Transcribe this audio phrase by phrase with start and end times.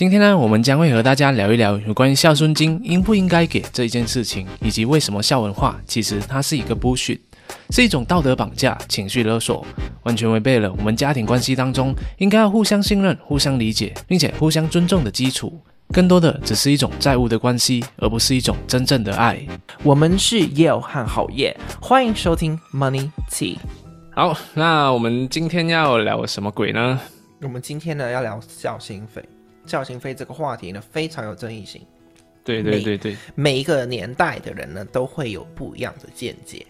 [0.00, 7.18] 今天呢，我们将会和大家聊一聊有关于孝顺金应不应该给这一件事情，以及为什么孝文化其实它是一个 bullshit，
[7.68, 9.62] 是一种道德绑架、情绪勒索，
[10.04, 15.60] 完全违背了我们家庭关系当中应该要互相信任、互相理解，并且互相尊重的基础。
[15.92, 19.38] 更多的只是一种债务的关系，而不是一种真正的爱。
[19.82, 23.58] 我们是 Yale 和好业，欢迎收听 Money Tea。
[24.12, 26.98] 好，那我们今天要聊什么鬼呢？
[27.42, 29.22] 我们今天呢要聊孝心费。
[29.70, 31.80] 孝心费这个话题呢非常有争议性。
[32.42, 36.66] 对对对对，每，每一个年代的人呢都会有不一样的见解。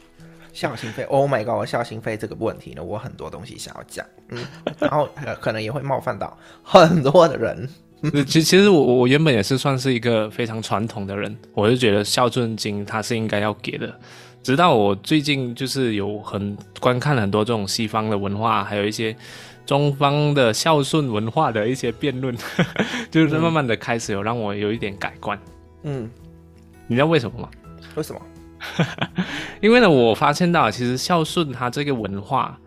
[0.53, 1.67] 孝心费，Oh my God！
[1.67, 4.45] 孝心费这个问题呢，我很多东西想要讲，嗯，
[4.81, 5.09] 然后
[5.41, 7.69] 可能也会冒犯到很多的人。
[8.27, 13.95] 其其实我我原本也是算是一个非常传统的人，我就觉得孝顺金它是应该要给的。
[14.43, 19.15] 直到我最近就是有很观看了很多这种西方的文化，还有一些
[19.67, 22.37] 中方的孝顺文化的一些辩论，
[23.11, 25.39] 就是慢慢的开始有让我有一点改观。
[25.83, 26.11] 嗯，
[26.87, 27.49] 你知道为什么吗？
[27.95, 28.21] 为什么？
[29.61, 32.59] 因为呢，我发现到其实孝顺它这个文化，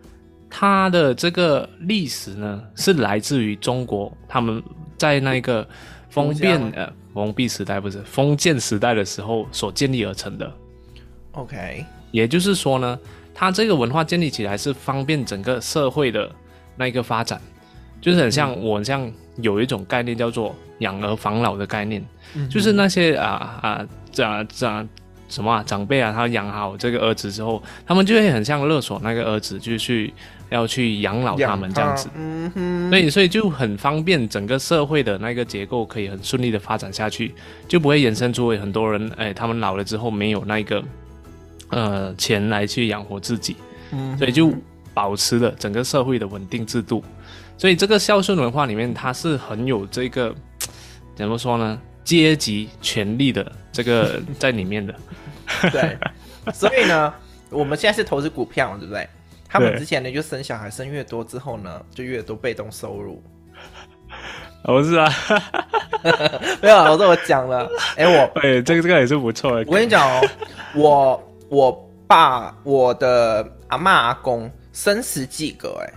[0.50, 4.62] 它的这个历史呢，是来自于中国他们。
[4.96, 5.66] 在那个
[6.08, 10.50] 封建呃封闭时代，不是封建时代的时候所建立而成的。
[11.32, 12.98] OK，也就是说呢，
[13.34, 16.30] 它这个文化建立起来是方便整个社会的
[16.76, 17.40] 那一个发展，
[18.00, 24.88] 就是很像我像有一种概念叫做养儿防老的概念，嗯、就是那些啊啊长长
[25.28, 30.12] 什么啊长辈啊，他养好这个儿子之后，他们就会很像勒索那个儿子，就去。
[30.50, 37.34] 要去养老他们这样子，嗯哼，所以所以就很方便，整个社会的那个结构可以很顺利的发展下去，
[37.66, 40.84] 就不会衍生出很多人，哎，他们老了之后没有那个
[41.70, 43.56] 呃钱来去养活自己，
[43.90, 44.52] 嗯，所以就
[44.94, 47.04] 保持了整个社会的稳定制度。
[47.58, 50.34] 所以这个孝顺文化里面，它是很有这个
[51.14, 51.78] 怎么说呢？
[52.02, 54.94] 阶级权力的这个 在里面的。
[55.70, 55.96] 对，
[56.52, 57.12] 所以呢，
[57.50, 59.08] 我们现在是投资股票，对不对？
[59.48, 63.22] 他们之前呢，就生小孩生越多之后呢，就越多被动收入。
[64.64, 65.12] 不 是啊，
[66.60, 67.68] 没有啊，我这我讲了。
[67.96, 69.58] 哎、欸，我哎、欸，这个这个也是不错的。
[69.68, 70.28] 我跟你讲哦，
[70.74, 75.94] 我我爸我的阿妈阿公生十几个哎，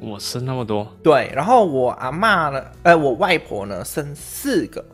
[0.00, 0.90] 我生那么多。
[1.02, 4.84] 对，然后我阿妈呢，呃，我外婆呢生四个，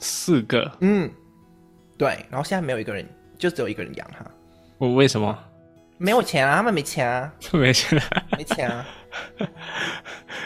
[0.00, 1.08] 四个，嗯，
[1.96, 3.08] 对，然后现在没有一个人，
[3.38, 4.26] 就只有一个人养他。
[4.76, 5.38] 我为什么？
[5.98, 8.86] 没有钱啊，他们没钱啊， 没钱啊，没钱啊。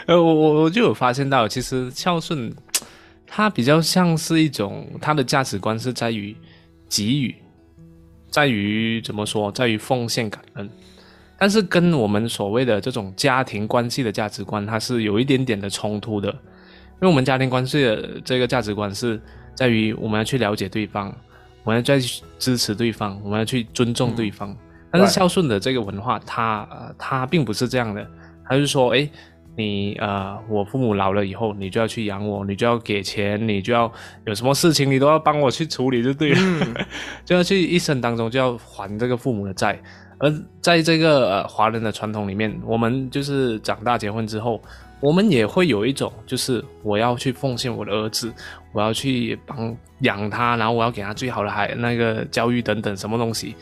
[0.05, 2.53] 呃，我我我就有发现到，其实孝顺，
[3.25, 6.35] 它比较像是一种，它的价值观是在于
[6.87, 7.35] 给予，
[8.35, 10.69] 在于怎么说，在于奉献感恩。
[11.37, 16.27] 但是跟我们所谓的这种家庭关系的价值观，它是有一点点的冲突的。
[16.27, 19.17] 因为我们家庭关系的这个价值观是
[19.53, 21.15] 在于我们要去了解对方，
[21.63, 24.51] 我们要再去支持对方，我们要去尊重对方。
[24.51, 24.57] 嗯
[24.91, 28.05] 但是孝顺的这个文化，它呃，它并不是这样的。
[28.45, 29.09] 它是说，哎，
[29.57, 33.91] 你呃，我父母老了以后，你就要去养我，你就要给钱，你就要
[34.25, 36.37] 有什么事情，你都要帮我去处理，就对了。
[36.39, 36.75] 嗯、
[37.23, 39.79] 就要去一生当中就要还这个父母的债。
[40.17, 44.61] 而在这个呃华人的传统里面，我们就是长大结婚之后，
[44.99, 48.33] 我们也会有一种，就是我要去奉献我的儿子，
[48.73, 53.55] 我要去帮养他，然后我要给他最好的孩那个教育等等什么东西，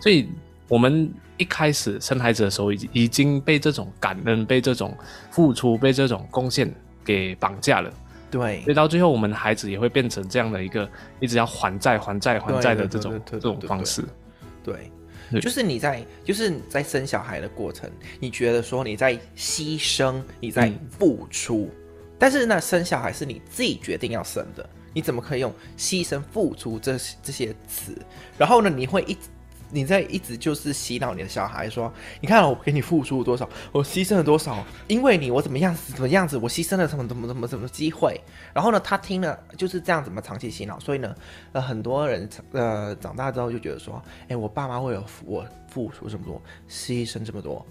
[0.00, 0.28] 所以。
[0.68, 4.94] 我们一开始生孩子的时候，已经已经被这种感恩、被这种
[5.30, 6.70] 付出、被这种贡献
[7.02, 7.90] 给绑架了。
[8.30, 10.86] 对，所以到最后，我们的孩子也会变成这样的一个
[11.20, 14.04] 一直要还债、还债、还债的这种这种方式。
[14.62, 14.92] 对，
[15.40, 17.90] 就是你在就是你在生小孩的过程，
[18.20, 27.96] 你觉得说你在牺牲、你在付出，嗯、但是那生小孩是你自己决定要生的，你怎么可以用牺牲、付出这这些词？
[28.36, 29.20] 然后呢，你会一直。
[29.70, 38.20] 你在一直就是洗脑你的小孩说，你看我给你付出了多少，我牺牲了多少，因为你我怎么样子怎么样子，我牺牲了什么什么什么什么机会。
[38.54, 40.78] 然后呢，他听了就是这样子嘛，长期洗脑。
[40.80, 41.14] 所以呢，
[41.52, 47.64] 呃，很多人呃长大之后就觉得说，哎，我爸妈为了我付出这么多，牺牲这么多。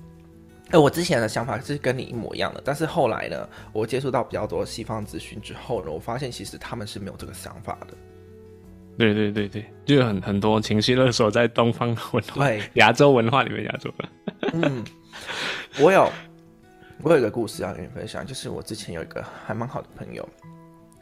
[0.69, 7.93] 哎，我之前的想法是跟你一模一样的，但是后来呢，我接触到比较多西方资讯之后呢，我发现其实他们是没有这个想法的。
[8.97, 14.09] 对对对对，就有很很多情绪勒索在东方文化、 亚洲文化里面，亚洲的。
[14.53, 14.83] 嗯，
[15.79, 16.09] 我有
[17.03, 20.27] 我有一个故事要跟你分享，就是我之前有一个还蛮好的朋友，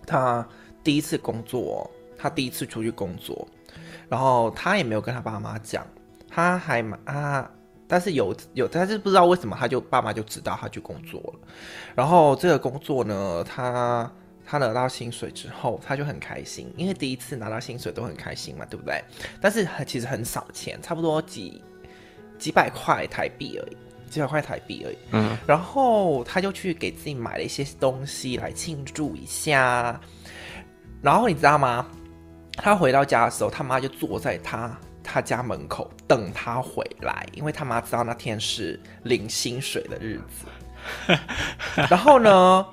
[0.05, 0.45] 他
[0.83, 3.47] 第一次工作，他第一次出去工作，
[4.09, 5.85] 然后他也没有跟他爸妈讲，
[6.29, 7.49] 他还蛮他
[7.87, 11.47] 但是有有，但是不知道为什么他就爸妈就知道他去工作了，
[11.95, 14.11] 然后这个工作呢，他
[14.45, 19.03] 他拿到薪水之后，他就很开心，因为第一次拿到薪水都很开心嘛，对不对？
[19.41, 21.61] 但是其实很少钱，差不多几
[22.37, 23.77] 几百块台币而已，
[24.09, 24.97] 几百块台币而已。
[25.11, 29.99] 嗯，然后他就去给自己买了一些东西来庆祝一下，
[31.01, 31.87] 然后你知道吗？
[32.53, 34.77] 他回到家的时候，他妈就坐在他。
[35.07, 41.15] 他家门口等他回来，因为他妈知道那天是领薪水的日子。
[41.87, 42.65] 然后呢，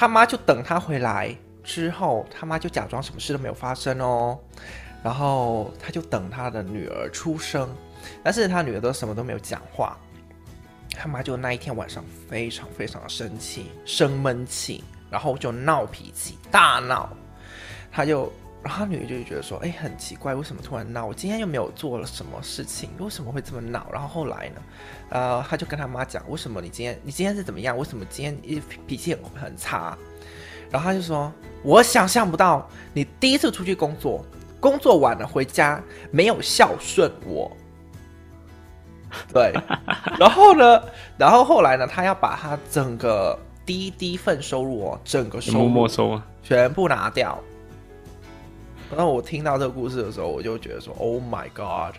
[0.00, 4.38] 他妈就等他回来之后，他妈就假装什么事都没有发生哦。
[5.04, 7.68] 然后他就等他的女儿出生，
[8.22, 9.94] 但是他女儿都什么都没有讲话。
[10.92, 17.14] 他妈就那一天晚上非常非常生气，生闷气，然后就闹脾气，大闹。
[17.92, 18.32] 他就。
[18.62, 21.06] 然后他女儿就会觉得说：“哎，很奇怪，为什么突然闹？
[21.06, 24.62] 我今天又没有做了什么事情，为什么会这么闹？”然后后来呢，
[25.08, 27.76] 呃，他就跟他妈讲：“为什么你今天你今天是怎么样？
[27.76, 29.96] 为什么今天一脾气很很差？”
[30.70, 31.32] 然后他就说
[31.64, 34.24] ：“我想象不到你第一次出去工作，
[34.60, 37.50] 工作完了回家没有孝顺我。”
[39.32, 39.52] 对，
[40.18, 40.82] 然后呢，
[41.16, 47.36] 然后后来呢，他要把他整个第一第一份收入哦，整个收入没收啊，全部拿掉。
[48.90, 51.94] 然后我听到这个故事的时候，我就觉得说：“Oh my god！”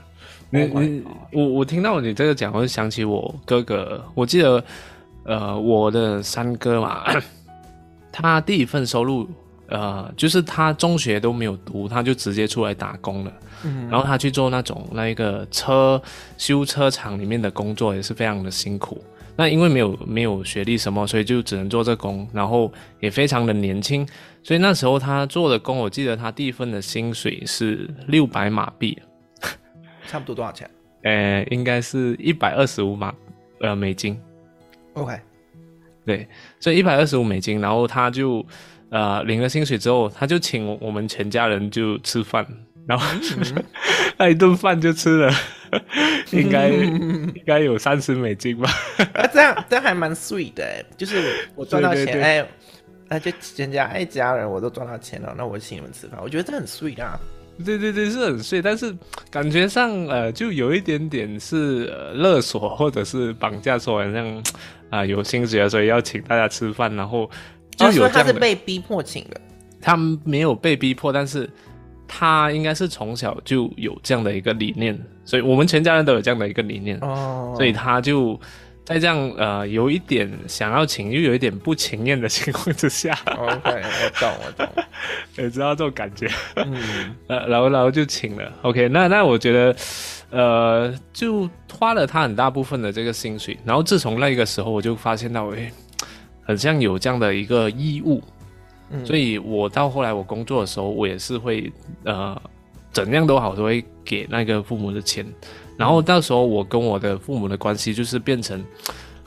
[0.50, 4.04] 你你我我听到你这个讲，我就想起我哥哥。
[4.14, 4.64] 我记得，
[5.24, 7.04] 呃，我的三哥嘛，
[8.12, 9.28] 他第一份收入，
[9.68, 13.32] 呃，就是他中学都没有读，他就直接出来打工了。
[13.64, 16.02] 嗯，然后他去做那种那一个车
[16.38, 19.02] 修车厂里面的工作，也是非常的辛苦。
[19.38, 24.06] 那因为没有没有学历什么，所以就只能做这工，然后也非常的年轻，
[24.44, 29.00] 所以那时候他做的工，我记得他第一份的薪水是六百马币，
[30.08, 30.70] 差不多多少钱？
[31.04, 33.14] 呃，应该是一百二十五马
[33.60, 34.20] 呃美金。
[34.94, 35.20] OK，
[36.06, 36.28] 对，
[36.60, 38.46] 所以一百二十五美金，然后他就
[38.90, 42.46] 呃领了薪水之后，他就请我们全家人就吃饭。
[42.88, 43.06] 然后
[44.18, 45.32] 那一顿饭就吃了，
[46.34, 48.70] 应该应该有三十美金吧。
[49.14, 52.46] 啊，这样这样还蛮 sweet 的，就是我赚到钱，哎，
[53.12, 57.20] 那就全家一家人我都赚到钱了，那我请你们吃饭，我觉得这很 sweet 啊。
[57.66, 58.96] 对对对，是很 sweet，但是
[59.30, 64.44] 感觉上呃，就有一点点是勒索或者是绑架，说好像
[64.90, 67.30] 啊有薪水所以要请大家吃饭，然后
[67.76, 68.08] 就有这样。
[68.08, 69.42] 哦，所以他是被逼迫请的，
[69.82, 71.50] 他没有被逼迫，但是。
[72.14, 77.56] 他应该是从小就有这样的一个理念，所以我们全家人都有这样的一个理念，oh.
[77.56, 78.38] 所以他就
[78.94, 84.68] 在这样呃有一点想要请又有一点不情愿的情况之下，OK，我懂我懂，
[85.38, 89.76] 也知道这种感觉，嗯，呃， 然后然后就请了，OK，那那我觉得
[90.30, 95.72] 呃就花了他很大部分的这个薪水，然后自从那个时候我就发现到，哎，
[96.44, 98.22] 很像有这样的一个义务。
[99.06, 101.72] 所以，我到后来我工作的时候，我也是会，
[102.04, 102.38] 呃，
[102.92, 105.26] 怎样都好，都会给那个父母的钱。
[105.82, 108.64] 然后到时候，我跟我的父母的关系就是变成，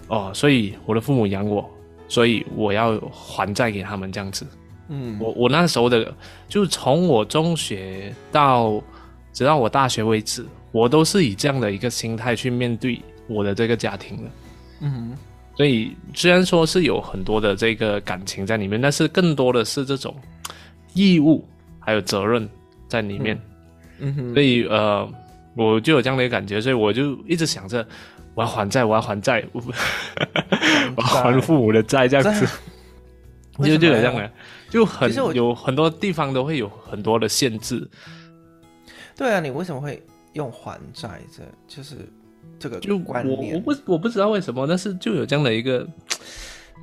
[0.06, 1.68] 哦，所以我的父母养我，
[2.06, 4.46] 所以我要还债给他们这样子。
[4.88, 6.14] 嗯，我我那时候的，
[6.46, 8.80] 就从我中学到
[9.32, 14.30] 直到我大学为止，我都是以这样的一个心态去面对我的这个家庭的。
[14.82, 15.16] 嗯。
[15.56, 20.14] 所以虽然说是有很多的这个感情在里面，但是更多的是这种
[20.94, 21.44] 义务
[21.80, 22.48] 还有责任
[22.86, 23.36] 在里面。
[23.98, 24.34] 嗯，嗯哼。
[24.34, 25.08] 所以呃，
[25.54, 27.86] 我就有这样的一个感觉，所以我就一直想着
[28.34, 29.62] 我要还债，我要还债，我
[30.96, 32.46] 要还父母的债这样子。
[33.62, 34.30] 就就有这样的，
[34.68, 37.88] 就很有很多地方都会有很多的限制。
[39.16, 41.20] 对啊，你为什么会用还债？
[41.36, 41.96] 这就是。
[42.56, 43.14] 这个就我
[43.52, 45.86] 我不我不知道为什么，但是就有这样的一个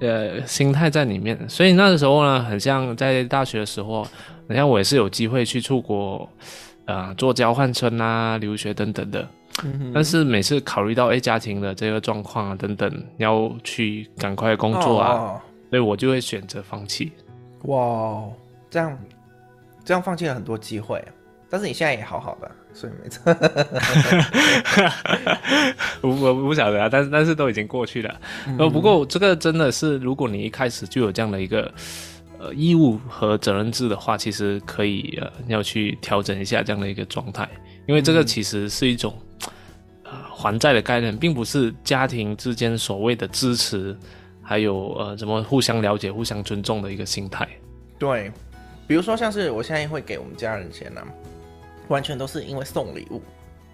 [0.01, 6.29] 呃心态在里面，所以那个时候呢，很像在大学的时候，好像我也是有机会去出国
[6.91, 9.27] 啊、呃、做交换生啊、留学等等的，
[9.63, 17.11] 嗯、但是每次考虑到哎家庭的这个状况啊等等，要去赶快工作啊，哦、所以我就会选择放弃。
[17.63, 18.23] 哇，
[18.69, 18.97] 这样
[19.85, 21.03] 这样放弃了很多机会，
[21.49, 22.51] 但是你现在也好好的。
[22.73, 23.21] 所以没错，
[25.99, 28.09] 我我不晓得啊，但是但是都已经过去了。
[28.57, 31.69] 呃、嗯，不过这个真的是，如果你一开始就有这样的一个
[32.41, 37.47] 呃义务和责任制的话，其实可以呃要去调整一下这样的一个状态，
[37.87, 39.13] 因为这个其实是一种、
[40.03, 43.95] 还债的概念，并不是家庭之间所谓的支持，
[44.41, 47.47] 还有呃怎么互相了解、互相尊重的一个心态。
[47.99, 48.31] 对，
[48.87, 51.07] 比如说像是我现在会给我们家人钱呢、啊。
[51.87, 53.21] 完全都是因为送礼物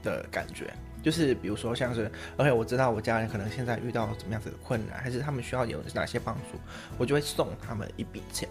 [0.02, 0.74] 的感觉，
[1.08, 6.60] 就是比如说像是，OK，我知道我家人可能现在遇到怎么样子的困难，还是他们需要有哪些帮助，
[6.98, 8.50] 我就会送他们一笔钱。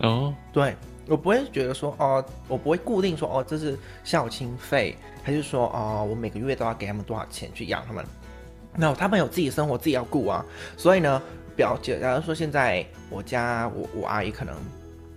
[0.00, 0.74] 哦，对，
[1.06, 8.04] 我不会觉得说哦，我不会固定说哦，这是孝亲费，还是说哦，我每个月都要给他们多少钱去养他们？
[8.74, 10.44] 那他们有自己生活，自己要顾啊。
[10.76, 11.22] 所以呢，
[11.54, 14.56] 表姐，假如说现在我家我我阿姨可能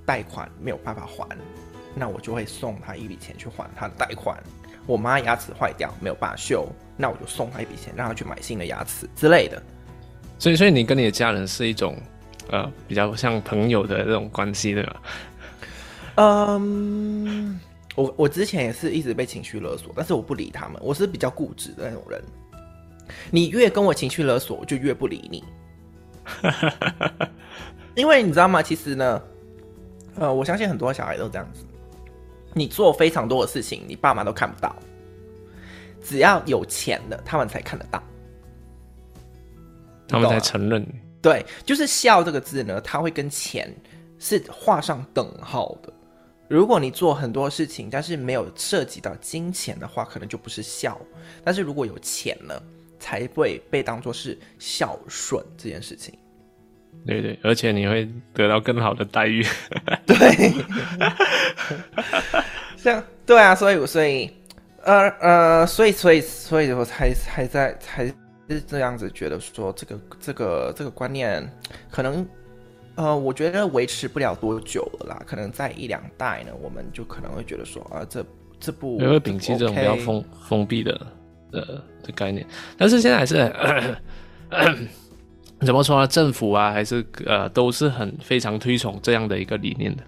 [0.06, 1.28] 贷款没有办法还，
[1.96, 4.38] 那我就会送她一笔钱去还她的贷款。
[4.92, 6.68] 我妈牙齿坏掉没有办法修，
[6.98, 9.62] 那我就送她一笔钱，让她去买新的牙齿之类的。
[10.38, 11.96] 所以，所以你跟你的家人是一种。
[12.50, 15.02] 呃，比较像朋友的这种关系，对吧？
[16.16, 17.58] 嗯，
[17.96, 22.22] 我我之前也是一直被情绪勒索，但是我不理他们，我是比较固执的那种人。
[23.30, 25.44] 你越跟我情绪勒索，我就越不理你。
[27.96, 28.62] 因为你知道吗？
[28.62, 29.22] 其实呢，
[30.16, 31.64] 呃，我相信很多小孩都这样子。
[32.54, 34.76] 你做非常多的事情，你爸妈都看不到，
[36.04, 38.04] 只要有钱的，他们才看得到，
[40.08, 40.86] 他们才承认。
[41.22, 43.74] 对，就是孝这个字呢，它会跟钱
[44.18, 45.94] 是画上等号的。
[46.50, 51.00] 如果你做很多事情，但是没有涉及到金钱的话，可能就不是孝。
[51.44, 52.62] 但是如果有钱呢，
[53.00, 56.14] 才会被当做是孝顺这件事情。
[57.06, 59.46] 对对，而且你会得到更好的待遇。
[60.06, 60.54] 对，
[62.78, 64.30] 像对啊，所以所以
[64.84, 68.14] 呃呃，所以所以所以我才才在才。
[68.50, 71.42] 是这样子觉得说，这个这个这个观念
[71.90, 72.28] 可能，
[72.96, 75.24] 呃，我觉得维持不了多久了啦。
[75.26, 78.26] 可能在一两代呢，我们就可能会觉得说，啊，这
[78.60, 81.00] 这部也会摒弃这种比较封封闭的
[81.50, 82.46] 的的概念。
[82.78, 83.38] 但是现在还是
[85.66, 86.08] 怎么说呢？
[86.08, 90.04] 政府啊，还是呃，都是很非常推崇这样的一个理念的。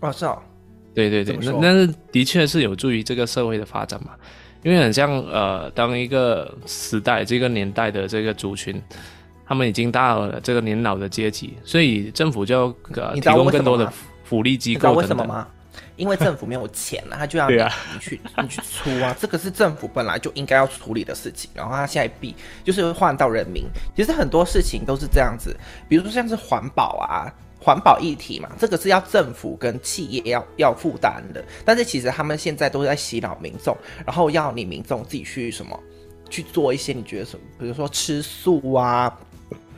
[0.00, 0.36] 哦，是啊，
[0.94, 4.10] 对对对，那那是的确是有助于这个社会的发展嘛。
[4.62, 8.82] 因为很像呃，当一个时代、这个年代的这个族群，
[9.46, 13.90] 他们已经到了这个年老的阶级，所以政府就呃提供更多的
[14.24, 15.02] 福利机构等等。
[15.02, 15.46] 你知道为什么吗？
[15.96, 17.56] 因为政府没有钱了，他就要你
[18.00, 21.50] 去 你去出啊，这个是政府本来就应该要处理的事情。
[21.54, 23.64] 然后他现在逼，就是换到人民。
[23.96, 25.56] 其实很多事情都是这样子，
[25.88, 27.32] 比如说像是环保啊。
[27.58, 35.76] 环保议题嘛，这个是要政府跟企业要要负担的，但是其实他们现在都在洗脑民众，然后要你民众自己去什么
[36.30, 39.12] 去做一些你觉得什么，比如说吃素啊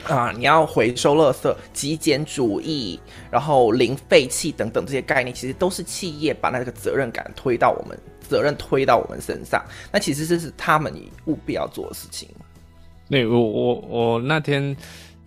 [0.06, 2.98] 啊，你要回收垃圾、极简主义，
[3.30, 10.94] 然后零废弃等等这些概念，其实都是企业把那个责任感推到我们责任推到我们身上，那其实这是他们
[11.26, 12.28] 务必要做的事情。
[13.10, 14.76] 对，我我我那天。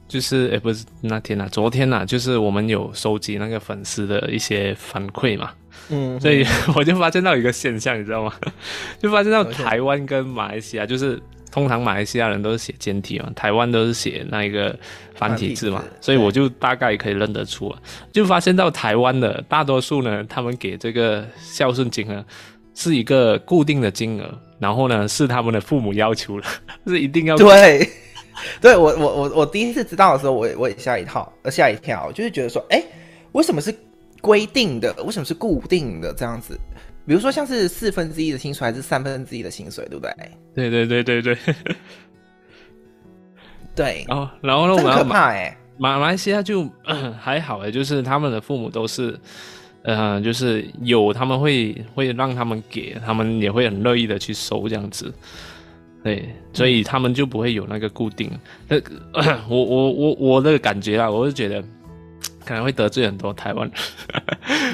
[0.07, 5.53] 就是诶、欸，不是那天呐、啊，昨天呐、啊，就是我们有收集那个粉丝的一些反馈嘛，
[5.87, 8.33] 嗯，所以 我就发现到一个现象，你知道吗？
[8.99, 11.17] 就发现到台湾跟马来西亚，就是
[11.51, 14.75] 通常马来西亚人都是写简体嘛，台湾都是写那一个
[15.13, 17.79] 繁体字嘛，所以我就大概可以认得出啊，
[18.11, 22.25] 就发现到台湾的大多数呢，他们给这个孝顺金额
[22.73, 26.47] 是一个固定的金额，然后呢是他们的父母要求的，
[26.87, 27.87] 是一定要对。
[28.59, 32.81] 对我，我我我第一次知道的时候，我也我也吓一跳，呃，吓一跳，就是觉得说，哎，
[33.33, 33.75] 为什么是
[34.19, 34.91] 规定的？
[35.03, 36.57] 为什么是固定的这样子？
[37.11, 40.13] 比如说像是四分之一的薪水，还是三分之一的薪水，对不对？
[40.55, 41.37] 对对对对对。
[43.75, 44.05] 对。
[44.07, 46.65] 哦，然后呢，我们可怕哎，马马来西亚就
[47.19, 49.19] 还好哎，就是他们的父母都是，
[49.83, 55.13] 呃，就是有他们会会让他们给他们也会很乐意的去收这样子。
[56.05, 58.31] 对，所以他们就不会有那个固定。
[58.69, 58.77] 那、
[59.19, 61.61] 嗯、我我我我的感觉啊，我是觉得
[62.45, 63.69] 可能会得罪很多台湾
[64.13, 64.20] 人，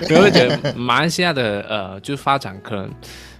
[0.09, 2.89] 我会觉得马来西亚的呃，就发展可能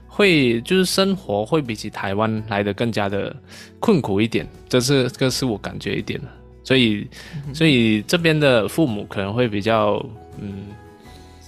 [0.08, 3.36] 会就是生活会比起台湾来的更加的
[3.80, 6.28] 困苦一点，这是这是我感觉一点的。
[6.64, 7.08] 所以
[7.54, 10.04] 所以这边的父母可能会比较
[10.40, 10.68] 嗯。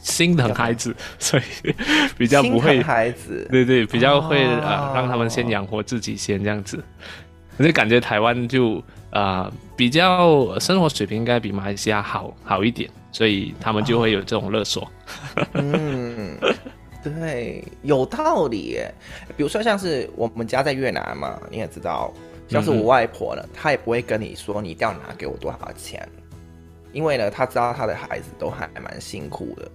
[0.02, 1.44] 心疼孩子， 所以
[2.18, 6.82] 比较不会孩子，对对，比较会啊、哦呃，让他们先养活自己先这样子。
[7.58, 8.78] 我就感觉台湾就
[9.12, 14.90] 啊、呃，比较生活水平应该比马来西亚好好一点，所以他们就会有这种勒索。
[15.54, 16.38] 嗯，
[17.04, 18.80] 对，有道理。
[19.36, 22.14] 比如说像是我们家在越南嘛，你也知道，
[22.48, 26.08] 像是我外婆呢，她、也不会跟你说你一定要拿给我多少钱，
[26.92, 29.70] 因为呢，她知道她的孩子都还蛮辛苦的。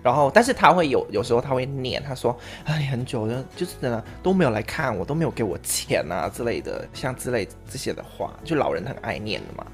[0.00, 9.66] 然后，但是他会有有时候他会念，他说：“哎，很久了，就是真的都没有来看我，都没有给我钱啊之类的，像之类这些的话，就老人很爱念的嘛。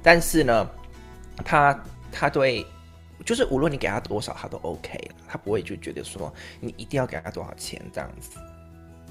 [0.00, 0.70] 但是呢，
[1.44, 1.76] 他
[2.12, 2.64] 他对，
[3.24, 8.38] 就是无论你给他多少，他都 OK，他不会就觉得说你一定要给他多少钱这样子。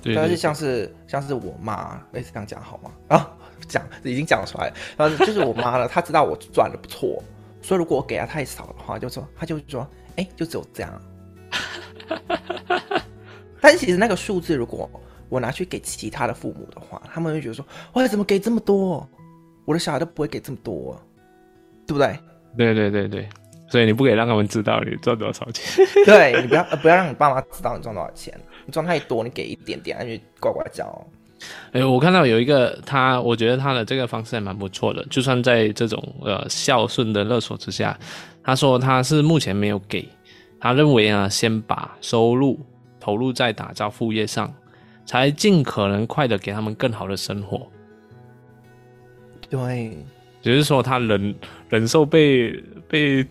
[0.01, 2.91] 对，但是像是像是我妈，类似这样讲好吗？
[3.10, 3.31] 啊，
[3.67, 7.22] 讲已经讲出来了，然后就是我妈了， 她知道我赚的不错，
[7.62, 9.81] 所以如果我给她太少的话，就说她就说，
[10.15, 11.01] 哎、欸，就只有这样。
[13.62, 14.89] 但是其实那个数字，如果
[15.29, 19.08] 我拿去给其他的父母的话，他们会觉得说，哇，怎么给这么多？
[19.65, 21.00] 我的小孩都不会给这么多，
[21.86, 22.17] 对不对？
[22.58, 23.29] 对对对对，
[23.70, 25.86] 所以你不可以让他们知道你赚多少钱。
[26.05, 28.34] 对，你不要不要让你爸妈知道你赚多少钱，
[28.65, 31.08] 你赚太多，你给一点点，他就呱呱叫。
[31.72, 35.03] 哎、欸，我看到有一个他，我觉得他的这个方式还蛮不错的。
[35.10, 37.98] 就算在这种呃孝顺的勒索之下，
[38.43, 40.08] 他说他是目前没有给，
[40.60, 42.60] 他认为啊，先把收入
[43.00, 44.53] 投入在打造副业上，
[45.03, 47.65] 才尽可能快的给他们更好的生活。
[49.50, 49.98] 对，
[50.41, 51.36] 只是说他忍
[51.69, 52.51] 忍受被
[52.88, 53.25] 被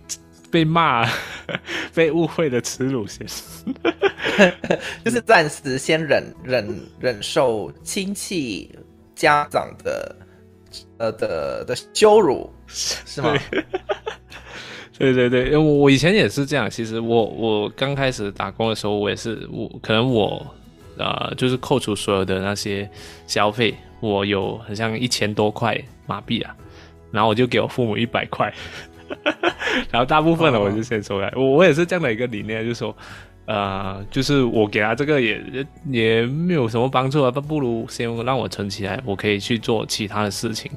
[0.50, 1.08] 被骂、
[1.94, 3.26] 被误会的耻辱先，
[5.04, 8.70] 就是暂时先忍忍忍受亲戚
[9.14, 10.16] 家长的
[10.98, 13.36] 呃的的羞辱， 是吗？
[14.98, 16.68] 对对对，因为我以前也是这样。
[16.68, 20.46] 其实我我刚开始打工的时候，我也是我可能我
[20.98, 22.86] 呃就是扣除所有的那些
[23.26, 26.54] 消费，我有好像一千多块马币啊，
[27.10, 28.52] 然后我就给我父母一百块，
[29.90, 31.32] 然后大部分的我就先收来。
[31.36, 31.56] 我、oh.
[31.58, 32.96] 我也是这样的一个理念，就是说
[33.46, 40.70] 呃就是我给他这个也也没有什么帮助啊，不不如先让我存起来，我可以去做其他的事情，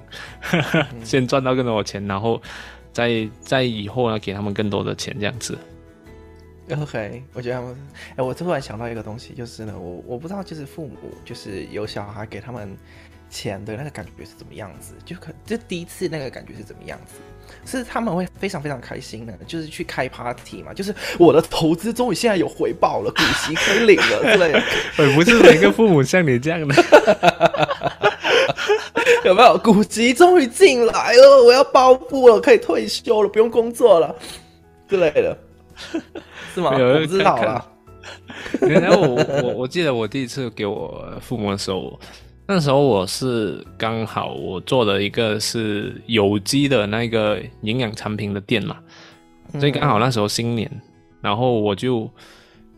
[1.03, 2.41] 先赚到更多的钱，然后。
[2.93, 5.57] 再在以后呢，给他们更多的钱，这样子。
[6.79, 7.75] OK，我觉得他们，
[8.09, 12.77] 哎、欸，我突然想到一个东西，就是呢，我我不知道，就是父母就是有小孩给他们
[13.33, 17.15] 钱的那个感觉是怎么样子，就可就第一次那个感觉是怎么样子，
[17.65, 24.37] 是他们会非常非常开心的，就是去开 party 嘛，就是我的投资终于现在有回报了，股息可以领了，对不
[25.03, 25.15] 对？
[25.15, 26.75] 不是每个父母像你这样的。
[29.25, 31.43] 有没有股息终于进来了？
[31.43, 34.13] 我要包布了，可以退休了，不用工作了
[34.87, 35.37] 之类的，
[36.53, 36.71] 是吗？
[36.77, 37.65] 我不知道啦。
[38.61, 41.98] 原来我我我记得我第一次给我父母的时候，
[42.48, 48.77] 那时候我是刚好我做的一个是有机的那个营养产品的店嘛，
[49.60, 50.70] 所以刚好那时候新年，
[51.22, 52.10] 然后我就。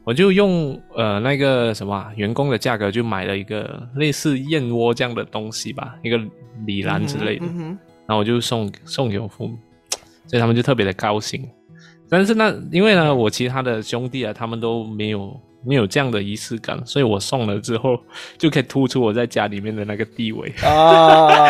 [0.08, 6.22] 我就用呃那个什么员工的价格就买了一个类似燕窝这样的东西吧，一个
[6.68, 7.76] 礼篮之类的，嗯，
[8.06, 9.58] 然后我就送送给我父母，
[10.28, 11.44] 所以他们就特别的高兴。
[12.08, 18.00] 但是那，因为呢我其他的兄弟啊，他们都没有没有这样的仪式感，所以我送了之后
[18.38, 21.48] 就可以突出我在家里面的那个地位啊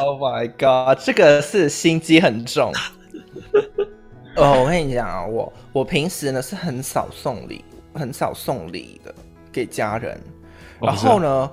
[0.00, 2.72] ！Oh my god，这个是心机很重。
[4.36, 9.14] 哦，我跟你讲啊，我我平时呢是很少送礼，很少送礼的
[9.52, 10.20] 给家人。
[10.78, 11.50] 然后呢，哦、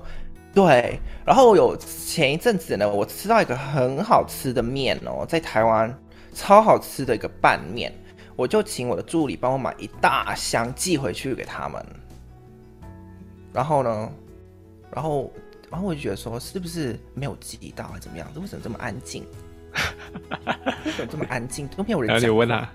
[0.54, 5.98] 对，然后有前一阵子呢，我吃到一个很好吃的面哦，在台湾
[6.34, 7.90] 超好吃的一个拌面，
[8.36, 11.84] 我就请我的助理帮我买一大箱寄回去给他们。
[13.52, 14.12] 然后呢，
[14.90, 15.32] 然后
[15.70, 18.26] 然后我就觉得说，是不是没有寄到，还是怎么样？
[18.36, 19.24] 为什么这么安静？
[20.84, 21.68] 为什么这么安静？
[21.68, 22.20] 都没有人讲。
[22.20, 22.68] 然后你问他，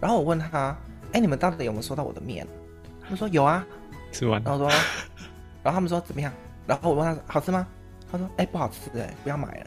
[0.00, 0.76] 然后我问他
[1.12, 2.46] ：“哎，你们到底有没有收到我的面？”
[3.02, 3.64] 他们说：“有啊。”
[4.10, 4.42] 吃完。
[4.42, 4.68] 然后说，
[5.62, 6.32] 然后他们说怎么样？
[6.66, 7.66] 然后我问他：“好吃吗？”
[8.10, 9.66] 他说：“哎，不好吃，哎，不要买了。”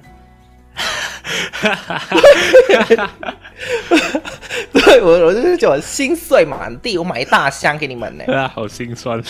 [4.74, 6.98] 对，我我就是觉得心碎满地。
[6.98, 8.24] 我买一大箱给你们呢。
[8.34, 9.22] 啊，好心酸，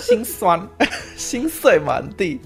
[0.00, 0.68] 心酸，
[1.16, 2.40] 心碎满地。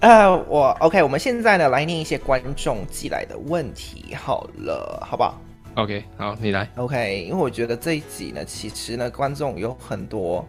[0.00, 5.40] 呃，我 OK，我们现在呢来念一些观众寄来的问题，好了，好不好
[5.74, 6.68] ？OK，好，你来。
[6.76, 10.46] OK，因为我觉得这一集呢，其实呢，观众有很多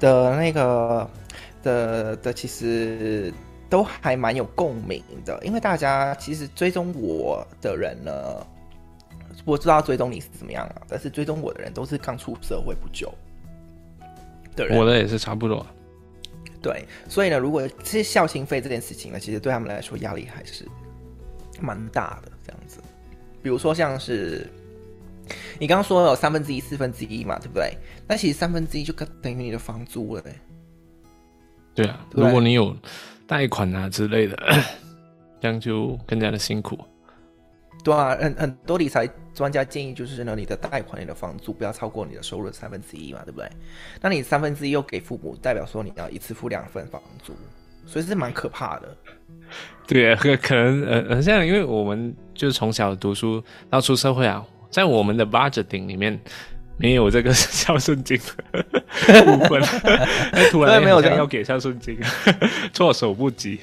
[0.00, 1.08] 的那个
[1.62, 3.32] 的的，其实
[3.68, 8.12] 都还蛮有共鸣的，因为大家其实追踪我的人呢，
[9.44, 13.12] 我知道追踪你是怎么样啊，但是追踪我的人都是刚出社会不久
[14.56, 15.66] 的人，我的也是差不多。
[16.60, 20.66] 对，所以呢，如果这些孝心费这件事情呢，其实对他们来说压力还是
[21.60, 22.32] 蛮大的。
[22.44, 22.80] 这样子，
[23.42, 24.50] 比如说像是
[25.58, 27.76] 你刚刚说有三分之一、四分之一嘛，对不对？
[28.08, 30.22] 那其实三分之一就等于你的房租了。
[31.74, 32.74] 对啊，对，如果你有
[33.28, 34.36] 贷款啊之类的，
[35.40, 36.76] 这样就更加的辛苦。
[37.84, 43.48] 对啊，很很多理财专家建议就是呢，你的贷款、你的房租不要超过你的收入的三分之一嘛，对不对？
[44.00, 47.34] 那你三分之一又给父母，代表说你要一次付两份房租，
[47.86, 48.96] 所以是蛮可怕的。
[49.86, 56.18] 对啊，可 可能呃，很像因为我们就是从小读书到出社会啊，在我们的 budgeting 里面，
[56.78, 58.18] 没有这个 孝顺金
[59.06, 59.60] 的部分，
[60.50, 61.98] 突然没有要给孝顺金，
[62.72, 63.60] 措手不及。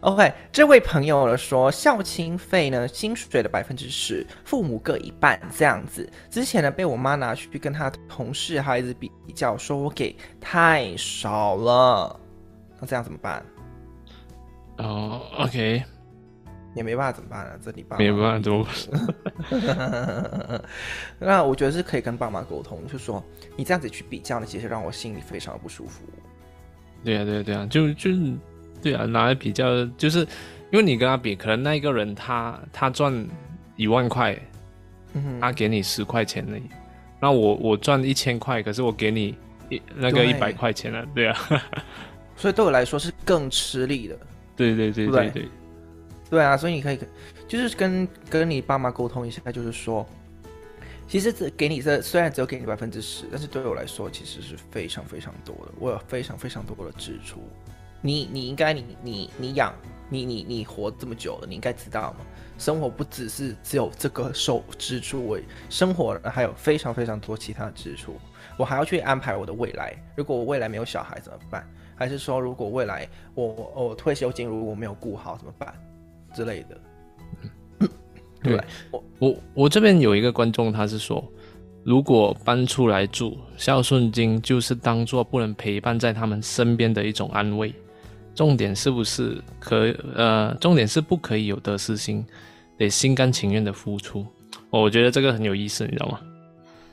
[0.00, 6.10] OK，这位朋友呢说，孝亲费呢，薪水的百分之十，父母各一半这样子。
[6.28, 12.18] 之前呢，被我妈拿去跟她同事孩子比较，说我给太少了。
[12.80, 13.44] 那这样怎么办？
[14.78, 15.82] 哦、uh,，OK，
[16.76, 17.58] 也没办法怎么办呢？
[17.64, 18.64] 这你爸没办法怎么
[19.50, 20.62] 办？
[21.18, 23.24] 那我觉得是可以跟爸妈沟通，就说
[23.56, 26.04] 你这样子去比较呢，其实让我心里非常的不舒服。
[27.02, 28.10] 对啊，对啊，对啊，就就。
[28.82, 30.20] 对啊，拿来比较，就是
[30.70, 33.26] 因为你跟他比，可能那一个人他他赚
[33.74, 34.38] 一万块，
[35.14, 36.62] 嗯，他给你十块钱而已。
[37.18, 39.34] 那我我赚一千块，可是我给你
[39.70, 41.36] 一那个一百块钱了，对啊。
[42.36, 44.16] 所以对我来说是更吃力的。
[44.54, 45.48] 对对对对对，对。
[46.28, 46.98] 对啊，所以你可以
[47.46, 50.04] 就是跟跟你爸妈沟通一下，就是说，
[51.06, 57.40] 其实这给你这虽然只有给你百分之十，但是对我来说其实是非常非常多的，我有非常非常多的支出。
[58.02, 59.72] 你你应该你你你养
[60.08, 62.26] 你你你活这么久了，你应该知道吗？
[62.58, 65.38] 生活不只是只有这个收支出，我
[65.70, 68.16] 生活还有非常非常多其他的支出，
[68.56, 69.94] 我还要去安排我的未来。
[70.16, 71.68] 如果我未来没有小孩怎么办？
[71.98, 75.74] 还是说如果未来我我退休金如果没有顾好怎么办
[76.36, 76.80] 之类的？
[77.80, 77.88] 嗯、
[78.42, 81.24] 对，我我我这边有一个观众，他是说，
[81.82, 87.74] 如果搬出来住，孝顺金就是当做不能陪伴在他们身边的一种安慰。
[88.34, 90.54] 重点是不是可呃？
[90.60, 92.22] 重点是不可以有得失心，
[92.76, 94.26] 得心甘情愿的付出。
[94.68, 96.20] 哦，我觉得这个很有意思，你知道吗？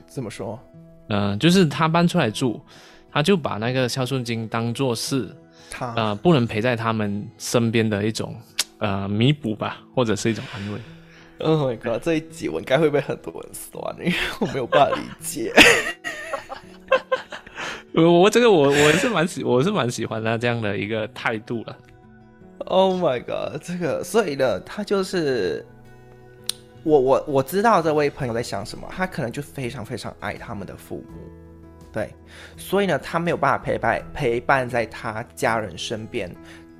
[0.06, 0.58] 怎么说？
[1.10, 2.58] 嗯、呃，就是他搬出来住，
[3.12, 5.28] 他就把那个孝顺金当做是
[5.70, 8.34] 他呃不能陪在他们身边的一种
[8.84, 10.78] 呃弥补吧，或者是一种安慰。
[11.38, 12.02] Oh my god！
[12.02, 15.52] 这一集我应该会被很多人酸，因为我没有办法理解。
[17.94, 21.76] 我我这个我我是蛮喜我是蛮喜欢他这样的一个态度了。
[22.66, 25.64] Oh my god，这个所以呢，他就是
[26.82, 31.20] 我我我知道这位朋友在想什么，他可能就非常非常爱他们的父母，
[31.92, 32.10] 对，
[32.56, 36.34] 所以呢，他没有办法陪伴陪伴在他家人身边，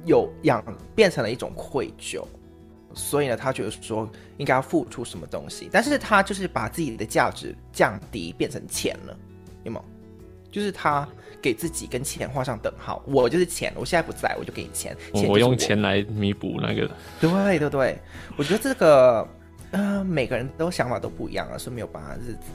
[0.05, 0.63] 有养
[0.95, 2.25] 变成了一种愧疚，
[2.95, 9.17] 所以呢，他觉得说应该要付出什么东西，但是他就是把自己的价值降低，变成钱了，
[9.65, 9.85] 有没有？
[10.51, 11.09] 就是他
[11.43, 16.89] 给自己跟钱画上等号，我就是钱，我现在不在，我就给你钱，钱我，我用钱来弥补那个。
[17.21, 17.99] 对对对，
[18.37, 19.27] 我觉得这个，
[19.73, 22.53] 呃，每个人都想法都不一样啊，是没有办法日子。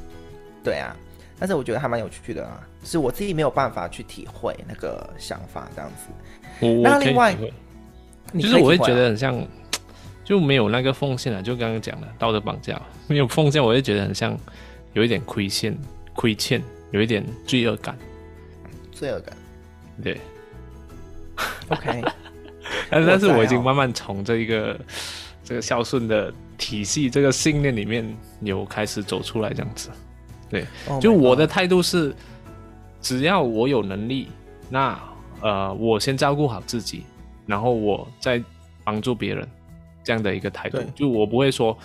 [0.64, 0.96] 对啊，
[1.38, 6.06] 但是我觉得还蛮有趣的啊，是我自己没有办法去体会那个想法这样子。
[6.62, 7.36] 我那另外，
[8.34, 9.46] 就是我会觉得很像，
[10.24, 14.38] 就没有那个奉献了，就刚刚讲的道德绑架，没有奉献，我会觉得很像
[14.94, 15.78] 有一点亏欠，
[16.14, 16.62] 亏欠。
[16.92, 17.96] 有一点罪恶感，
[18.92, 19.38] 罪恶感，
[20.04, 20.20] 对，
[21.70, 22.02] OK，
[22.90, 24.80] 但是但是我已经慢慢从这一个
[25.44, 28.04] 这个孝顺的体系这个信念里面
[28.42, 29.92] 有开始走出来，这样子，
[30.50, 32.12] 对，oh、就我的态度是，
[33.00, 34.30] 只要我有能力，
[34.68, 35.00] 那
[35.42, 37.04] 呃，我先照顾好自己，
[37.46, 38.44] 然后我再
[38.84, 39.48] 帮助别人，
[40.04, 41.78] 这样的一个态度，就我不会说，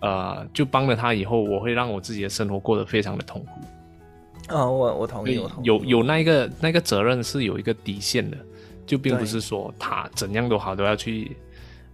[0.00, 4.54] 呃，就帮了他以后，我会让我自己的生活过得非常的痛苦。
[4.54, 5.66] 哦，我我同意，我同意。
[5.66, 8.36] 有有那一个那个责任是有一个底线的，
[8.84, 11.36] 就并不是说他怎样都好都要去，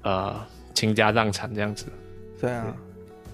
[0.03, 0.35] 呃，
[0.75, 1.87] 倾家荡产这样子。
[2.41, 2.75] 对啊，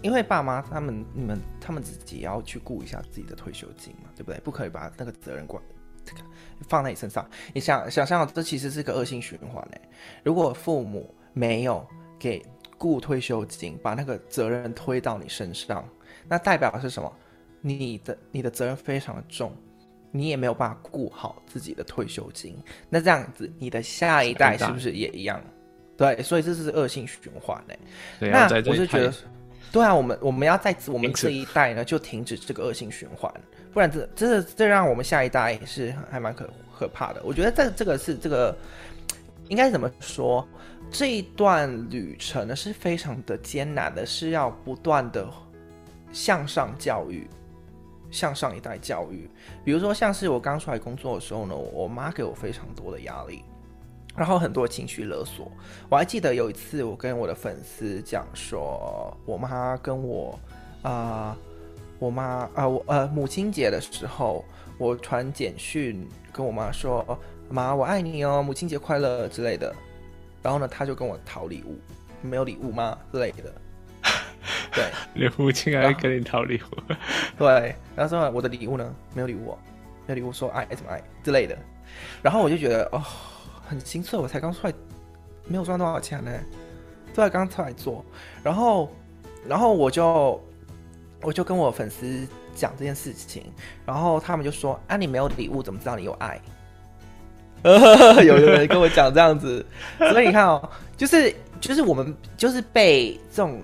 [0.03, 4.41] 因为爸妈他们你们他们自己也要去顾一下自己的退休金嘛，对不对？
[4.41, 5.74] 不可以把那个责任管这个
[6.69, 7.29] 放在你身上。
[7.53, 9.81] 你想想象，这其实是个恶性循环嘞。
[10.23, 11.87] 如果父母没有
[12.19, 12.43] 给
[12.79, 15.89] 雇退休金，把那个责任推到你身上，
[16.29, 17.13] 那代表的是什么？
[17.61, 19.51] 你的你的责任非常的重，
[20.11, 22.57] 你也没有办法顾好自己的退休金，
[22.91, 25.41] 那这样子你的下一代是不是也一样？
[25.97, 27.75] 对，所以这是恶性循环呢。
[28.21, 29.15] 那我就觉得，
[29.73, 33.33] 对啊，我们我们要在我们这一代呢就停止这个恶性循环，
[33.75, 37.21] 不然这这这让我们下一代是还蛮可可怕的。
[37.23, 38.57] 我觉得这这个是这个
[39.49, 40.47] 应该怎么说？
[40.91, 45.29] 这一段旅程呢是非常的艰难的，是要不断的
[46.13, 47.29] 向上教育。
[48.11, 49.29] 向上一代教育，
[49.65, 53.43] 比如说像是我刚出来工作的时候呢，我妈给我非常多的压力，
[54.15, 55.51] 然后很多情绪勒索。
[55.89, 60.39] 我还记得有一次，我跟我的粉丝讲说，我妈跟我
[60.83, 61.37] 啊、
[61.99, 64.45] 我妈啊、呃，我呃母亲节的时候，
[64.79, 69.75] 我传简讯跟我妈说，妈，我爱你哦，母亲节快乐之类的。
[70.43, 71.79] 然后呢，她就跟我讨礼物，
[72.21, 73.53] 没有礼物吗之类的。
[74.75, 76.95] 对，你父亲还跟你讨礼物。
[77.39, 78.95] 对，然后说我的礼物呢？
[79.15, 79.59] 没有礼物、哦，
[80.07, 81.57] 没有礼物，说爱怎么爱之类的。
[82.21, 83.03] 然后我就觉得哦，
[83.67, 84.19] 很心碎。
[84.19, 84.75] 我才刚出来，
[85.47, 86.31] 没有赚多少钱呢，
[87.15, 88.05] 都才刚出来做。
[88.43, 88.91] 然后，
[89.49, 90.39] 然后我就
[91.25, 93.45] 我就跟我粉丝讲这件事情，
[93.85, 96.41] 然后他们就说：“啊，你没有礼物，怎么知道你有爱？”
[98.23, 99.65] 有有人跟我讲这样子，
[99.97, 103.63] 所以你看哦，就是就是我们就是被这种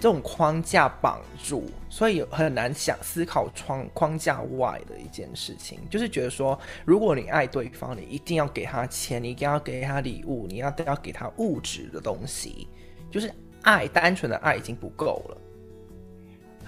[0.00, 12.66] 这种框架绑住，所以很难想思考框框架外的一件事情，就是觉得说，如果你爱对方，你一定要给他钱，你一定要给他礼物，你要要给他物质的东西，
[13.10, 15.36] 就是爱，单纯的爱已经不够了，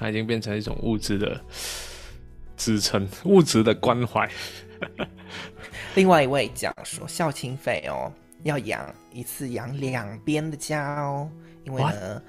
[0.02, 1.40] 它已经变成一种物质的
[2.56, 4.28] 支撑，物质的关怀。
[5.94, 8.12] 另外一位讲说，孝亲费哦，
[8.42, 11.30] 要养一次养两边的家哦，
[11.62, 12.20] 因为呢，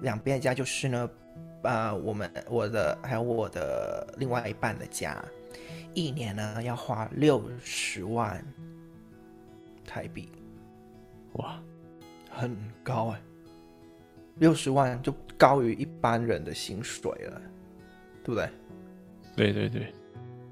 [0.00, 1.10] 两边的家就是呢，
[1.62, 5.22] 呃，我们我的还有我的另外一半的家，
[5.92, 8.42] 一年呢要花六十万
[9.86, 10.30] 台币，
[11.32, 11.60] 哇，
[12.30, 13.20] 很高哎，
[14.36, 17.40] 六十万就高于一般人的薪水了，
[18.22, 18.50] 对不对？
[19.34, 19.94] 对对对，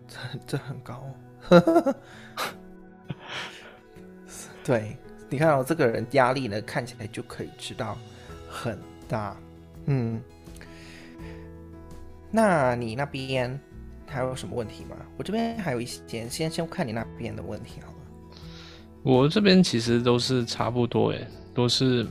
[0.09, 1.05] 这这很高。
[4.65, 4.97] 对，
[5.29, 7.99] 你看我、哦、这个人压力呢，看起来就可以知道
[8.49, 9.37] 很大。
[9.85, 10.23] 嗯，
[12.31, 13.61] 那你那边
[14.07, 14.97] 还有什么问题吗？
[15.19, 17.99] 我这边还有一些，先先看你那边的问题好了。
[19.03, 22.07] 我这边其实都是差不多，诶，都是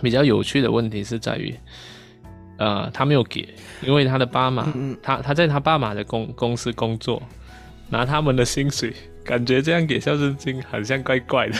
[0.00, 1.54] 比较有趣的问题是在于，
[2.58, 3.48] 呃，他没有给，
[3.82, 7.22] 因为他的爸妈，嗯、他他在他爸妈的公公司工作。
[7.90, 8.92] 拿他们的薪水，
[9.24, 11.58] 感觉这样给孝顺金好像怪怪的。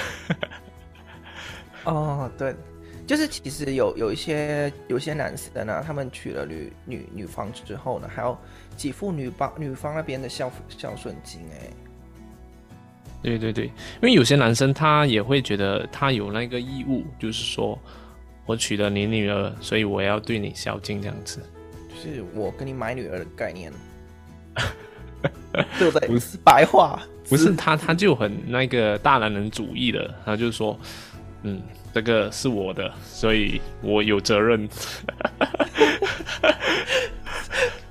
[1.85, 2.55] 哦，对，
[3.07, 8.38] 就是其实有有一些有一些男生呢，他们娶了女女女方之后呢，还要
[8.77, 11.40] 给付女方女方那边的孝孝顺金。
[11.51, 11.70] 哎，
[13.22, 17.79] 对对对，因为有些男生他也会觉得他有那个义务，就是说
[18.48, 21.38] 我娶了你女儿，所以我要对你孝敬这样子。
[21.88, 23.70] 就是我跟你买女儿的概念。
[25.78, 26.08] 对不对？
[26.08, 30.78] 不是白话，不是他，他就很那个大男人主义的，他就说，
[31.42, 31.61] 嗯，
[31.92, 34.68] 这个是我的，所以我有责任。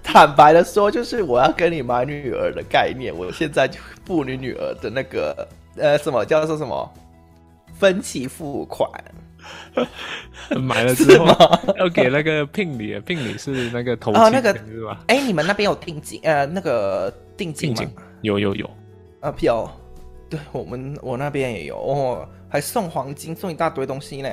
[0.02, 6.94] 坦白的说，就是我要跟你买女儿的概念，我现在就付你女儿的那个呃，什么叫做什么
[7.78, 8.90] 分期付款。
[10.60, 11.26] 买了之后
[11.78, 15.04] 要给那个聘礼，聘礼是那个头哦，那个是吧？
[15.08, 16.20] 哎，你们那边有定金？
[16.24, 17.84] 呃，那个定金吗？
[18.22, 18.70] 有有有
[19.20, 19.70] 啊，有，
[20.30, 24.30] 对我们我那边也有哦，还送黄金，送一大堆东西呢。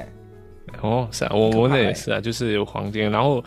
[0.80, 3.42] 哦，是啊，我我那也是啊，就是有黄金，然后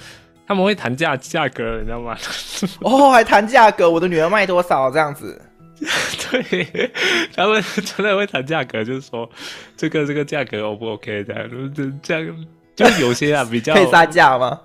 [0.46, 2.18] 他们会谈价价格，你知道吗？
[2.82, 5.42] 哦，还谈价格，我的女儿卖多少这样子。
[6.32, 6.92] 对，
[7.36, 9.30] 他们真的会谈价格，就是说
[9.76, 14.60] 这个这个价格 O 不 OK 这样，就这样，就有些啊比较可以杀价吗？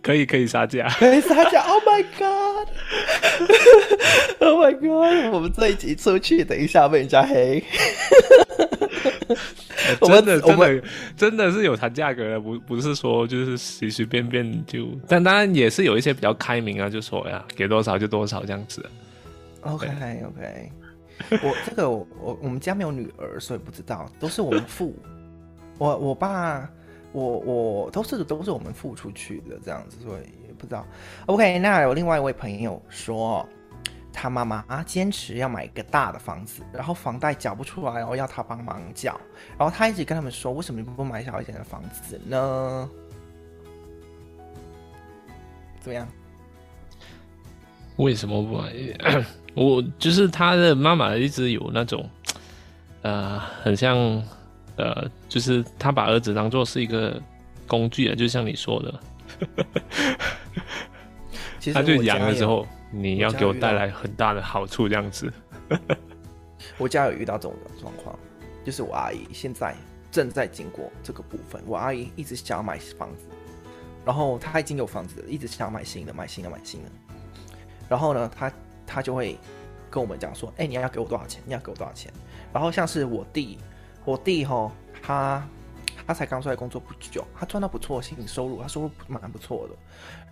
[0.00, 5.34] 可以可以杀价，可以杀价！Oh my god！Oh my god！
[5.34, 7.62] 我们这一集出去，等一下被人家黑。
[10.00, 10.82] 我们的真的
[11.16, 18.84] 真的是有谈价格的，不不是说就是随随便便就，但当然也是有一些比较开明啊，就说呀给多少就多少这样子。
[19.62, 19.88] OK
[20.24, 20.72] OK，
[21.42, 24.94] 我这个我我我们家没有女儿，所以不知道，都是我们付。
[25.78, 26.68] 我我爸
[27.12, 30.86] 我我都是都是我们付出去的这样子，所以也不知道。
[31.26, 33.48] OK，那有另外一位朋友说，
[34.12, 39.18] 他妈妈啊坚持要买一个大的房子，然后房贷缴不出来，然后要他帮忙缴，
[39.58, 42.90] 然后他一直跟他们说，为什么你不买小一点的房子呢？
[45.80, 46.06] 怎么样？
[47.96, 48.72] 为什么不买？
[49.54, 52.08] 我就是他的妈妈，一直有那种，
[53.02, 53.98] 呃，很像，
[54.76, 57.20] 呃，就是他把儿子当做是一个
[57.66, 59.00] 工具啊，就像你说的，
[61.74, 65.30] 他就养了之后，你要给我带来很大的好处，这样子。
[66.78, 68.18] 我家有遇到这种状况，
[68.64, 69.76] 就是我阿姨现在
[70.10, 71.62] 正在经过这个部分。
[71.66, 73.26] 我阿姨一直想要买房子，
[74.06, 76.88] 然后她已经有房子了，一直想要买新的，买新的，买新的。
[77.86, 78.50] 然后呢，她。
[78.92, 79.38] 他就会
[79.90, 81.42] 跟我们讲说：“哎、欸，你要给我多少钱？
[81.46, 82.12] 你要给我多少钱？”
[82.52, 83.58] 然后像是我弟，
[84.04, 84.70] 我弟吼，
[85.02, 85.42] 他
[86.06, 89.74] 他才刚出来工作不久，他赚到不错的薪收入，他收入蛮不错的。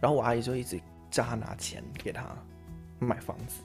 [0.00, 0.78] 然后我阿姨就一直
[1.10, 2.22] 叫他拿钱给他
[2.98, 3.62] 买房子。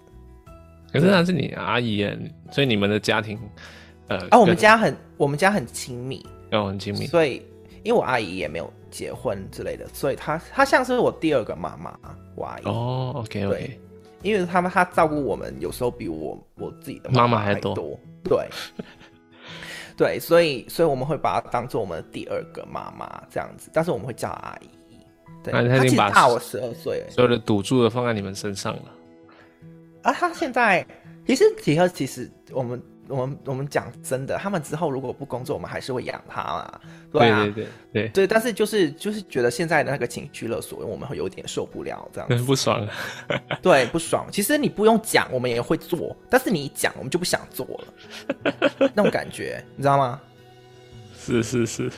[0.93, 2.07] 可是那是你阿姨，
[2.51, 3.37] 所以你们的家庭，
[4.07, 7.05] 呃，啊，我们家很我们家很亲密，哦，很亲密。
[7.07, 7.45] 所以
[7.83, 11.97] 因为我阿姨也没有结婚之类的，所以她她像是我第二个妈妈，
[12.35, 12.63] 我阿姨。
[12.65, 13.79] 哦，OK OK。
[14.25, 17.97] 因为他们他照顾我们，有时候比我我自己的妈妈还多。
[18.23, 18.49] 对。
[19.95, 24.69] 对，所以所以我们会把她当做我们的第二个妈妈这样子，但是我们会叫阿姨。
[25.41, 28.91] 对，她已经大我十二岁，所有的赌注都放在你们身上了。
[30.01, 30.85] 啊，他现在
[31.25, 32.81] 其实其实其实我们。
[33.07, 36.79] 我们我们讲真的，他们之后如果不工作，我们还是会养他嘛。
[37.11, 42.35] 对啊，对对对对，对但是就是就是觉得现在的那个情绪勒索，我们会有点受不了这样子。
[42.43, 42.87] 不爽。
[43.61, 44.27] 对，不爽。
[44.31, 48.51] 其实你不用讲，我们也会做，但是你一讲，我们就不想做了。
[48.95, 50.19] 那种感觉，你知道吗？
[51.17, 51.91] 是是是，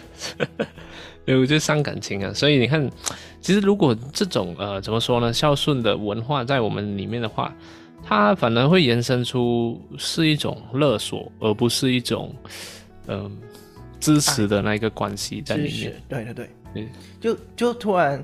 [1.25, 2.33] 对，我觉得伤感情啊。
[2.33, 2.89] 所以你看，
[3.41, 7.53] 其实如果这种呃怎么说呢，孝顺的文化在我们里面的话。
[8.07, 12.33] 它反而会延伸出是一种勒索，而不是一种
[13.07, 13.31] 嗯、呃、
[13.99, 16.01] 支持的那个关系在里面。
[16.07, 16.89] 对对对，嗯
[17.19, 18.23] 就就突然，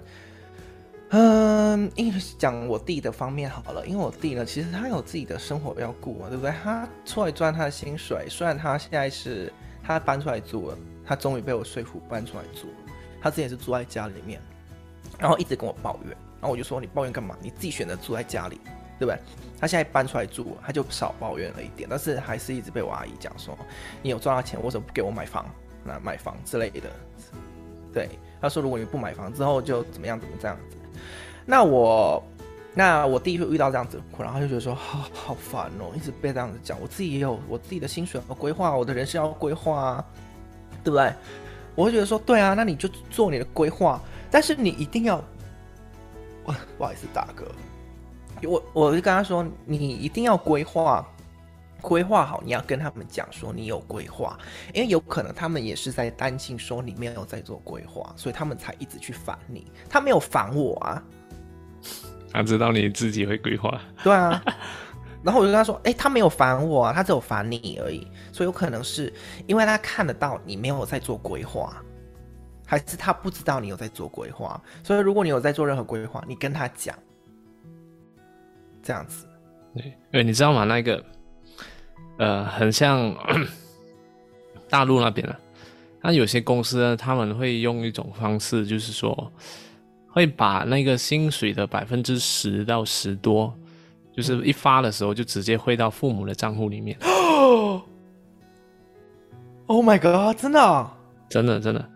[1.09, 6.53] 嗯，因为讲我弟的方面好了，因为我弟呢，其实他有自己的生活要顾嘛，对不对？
[6.63, 9.51] 他出来赚他的薪水，虽然他现在是
[9.83, 12.73] 他搬出来住了，他终于被我说服搬出来住了。
[13.21, 14.39] 他之前是住在家里面，
[15.19, 17.35] 然后一直跟我抱怨，然后我就说，你抱怨干嘛？
[17.41, 18.57] 你自己选择住在家里，
[18.99, 19.17] 对不对？
[19.59, 23.57] 他现在搬出来住，他就少抱怨了一点，但是还是一直被我阿姨讲说
[24.03, 25.45] ：“你有赚到钱，为什么不给我买房？
[25.85, 26.89] 那买房之类的。”
[27.93, 28.09] 对，
[28.41, 30.77] 他说：“如果你不买房之后，就怎么样怎么这样子。”
[31.45, 32.21] 那我，
[32.73, 36.77] 那我第一次遇到这样子，然后就觉得说：“好好烦哦，一直被这样子讲。
[36.81, 40.05] 我自己也有我自己的薪水要规划，我的人生要规划啊，
[40.83, 41.13] 对不对？”
[41.75, 45.23] 我会觉得说：“对啊，那你就做你的规划，但是你一定要……
[46.45, 47.45] 哇，不好意思，大哥。”
[48.45, 51.05] 我我就跟他说，你一定要规划，
[51.81, 54.37] 规划好，你要跟他们讲说你有规划，
[54.73, 59.71] 因为有可能他们也是在担心说你没有在做规划，所以他们才一直去烦你。
[59.89, 61.03] 他没有烦我啊，
[62.31, 63.81] 他知道你自己会规划。
[64.03, 64.41] 对啊，
[65.23, 68.07] 然后我就跟他说，哎、欸，他没有烦我啊，他只有烦你而已。
[68.31, 69.13] 所以有可能是
[69.47, 71.75] 因为他看得到你没有在做规划，
[72.65, 74.61] 还是他不知道你有在做规划。
[74.83, 76.97] 所以如果你有在做任何规划，你跟他讲。
[78.83, 79.25] 这样子，
[79.73, 80.65] 对，对，你知道吗？
[80.65, 81.03] 那个，
[82.19, 83.15] 呃，很像
[84.69, 85.39] 大陆那边啊，
[86.01, 89.31] 那有些公司呢，他们会用一种方式，就是说，
[90.09, 93.53] 会把那个薪水的百分之十到十多，
[94.15, 96.97] 就是一发的时候就直接汇到父母的账户里面。
[99.65, 100.37] Oh my god！
[100.37, 100.93] 真的啊？
[101.29, 101.89] 真的真的。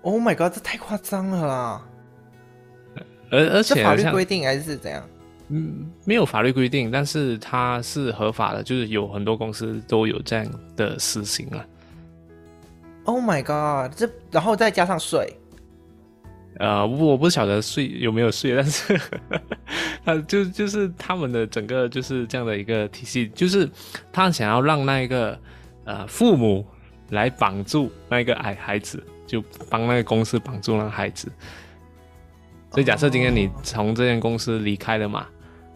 [0.00, 0.52] Oh my god！
[0.52, 1.86] 这太夸张了啦！
[3.30, 5.06] 而而且法律规定还是怎样？
[5.54, 11.62] 嗯，没有法律规定，但是它是合法的，就是有很多公司都有这样的实行啊。
[13.04, 13.94] Oh my god！
[13.94, 15.30] 这然后再加上税，
[16.58, 18.98] 呃，我不晓得税有没有税，但是
[20.06, 23.68] 他就就是他们的整个就是这样的一个体系，就是
[24.10, 25.38] 他想要让那一个
[25.84, 26.64] 呃父母
[27.10, 31.30] 来绑住那个矮孩子，就帮那个公司绑住那个孩子。
[32.70, 35.26] 所以假设今天你从这间公司离开了嘛。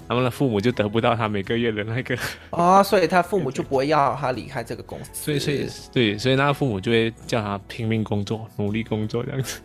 [0.09, 0.11] Oh.
[0.11, 2.14] 他们的父母就得不到他每个月的那个
[2.51, 5.11] 啊、哦，所以他父母就不会要他离开这个公司。
[5.12, 9.61] 所以，所以，对，所以那个父母就会叫他拼命工作，努力工作这样子。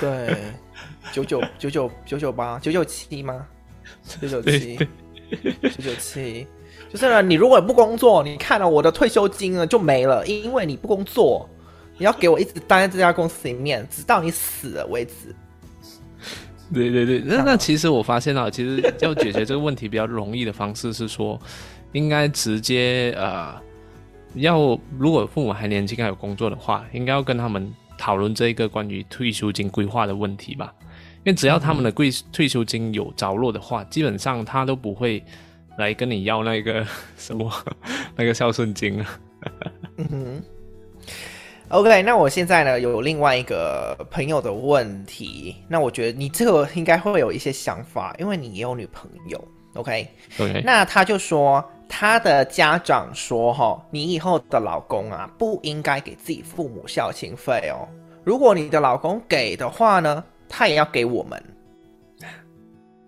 [0.00, 0.36] 对，
[1.12, 3.44] 九九 九九九九八九九七吗？
[4.20, 6.46] 九九七，九九七，
[6.88, 7.20] 就是呢。
[7.20, 11.48] 你如果不工作，你看了我的退休金呢就没了，因为你不工作，
[11.98, 15.34] 你要给我一直待在这家公司里面，直到你死了为止。
[16.74, 21.40] 对对对，那那其实我发现啊，其实要解决这个问题比较容易的方式是说，
[21.92, 23.54] 应该直接呃，
[24.34, 30.74] 要如果父母还年轻还有工作的话，应该要跟他们讨论这一个关于退休金规划的问题吧。
[31.24, 35.22] 因为只要他们的贵退休金有着落的话，基本上他都不会
[35.78, 37.50] 来跟你要那个什么
[38.16, 39.20] 那个孝顺金啊。
[39.98, 40.42] 嗯哼。
[41.68, 49.42] OK，那我现在呢有另外一个朋友的问题，那我觉得你这个应该会有一些想法，因为你也有女朋友。
[49.74, 50.08] Okay.
[50.64, 57.86] 那他就说他的家长说哈，你以后的老公啊不应该给自己父母孝亲费哦，
[58.24, 61.44] 如果你的老公给的话呢，他也要给我们，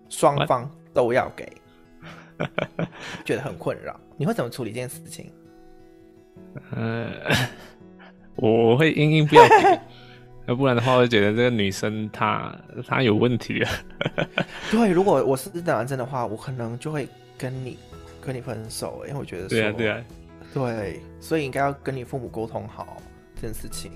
[0.09, 1.51] 双方都要给，
[3.25, 5.31] 觉得很困扰，你会怎么处理这件事情？
[6.75, 7.09] 呃。
[8.41, 9.79] 我会硬硬不要给，
[10.47, 12.55] 要不然的话，我觉得这个女生她
[12.87, 13.71] 她有问题啊。
[14.71, 17.77] 对，如果我是男生的话，我可能就会跟你
[18.21, 19.97] 跟你分手，因为我觉得说，对啊对啊，
[20.53, 22.97] 对，所以应该要跟你父母沟通好
[23.35, 23.91] 这件事情。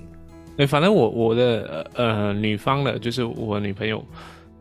[0.55, 4.05] 对，反正我我的呃女方的，就是我女朋友，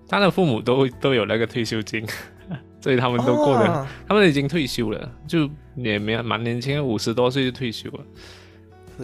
[0.08, 2.06] 她的父母都都有那个退休金，
[2.80, 8.00] 所以他们都过得，哦、他们已经退休了，就也没蛮年轻，五十多岁就退休了。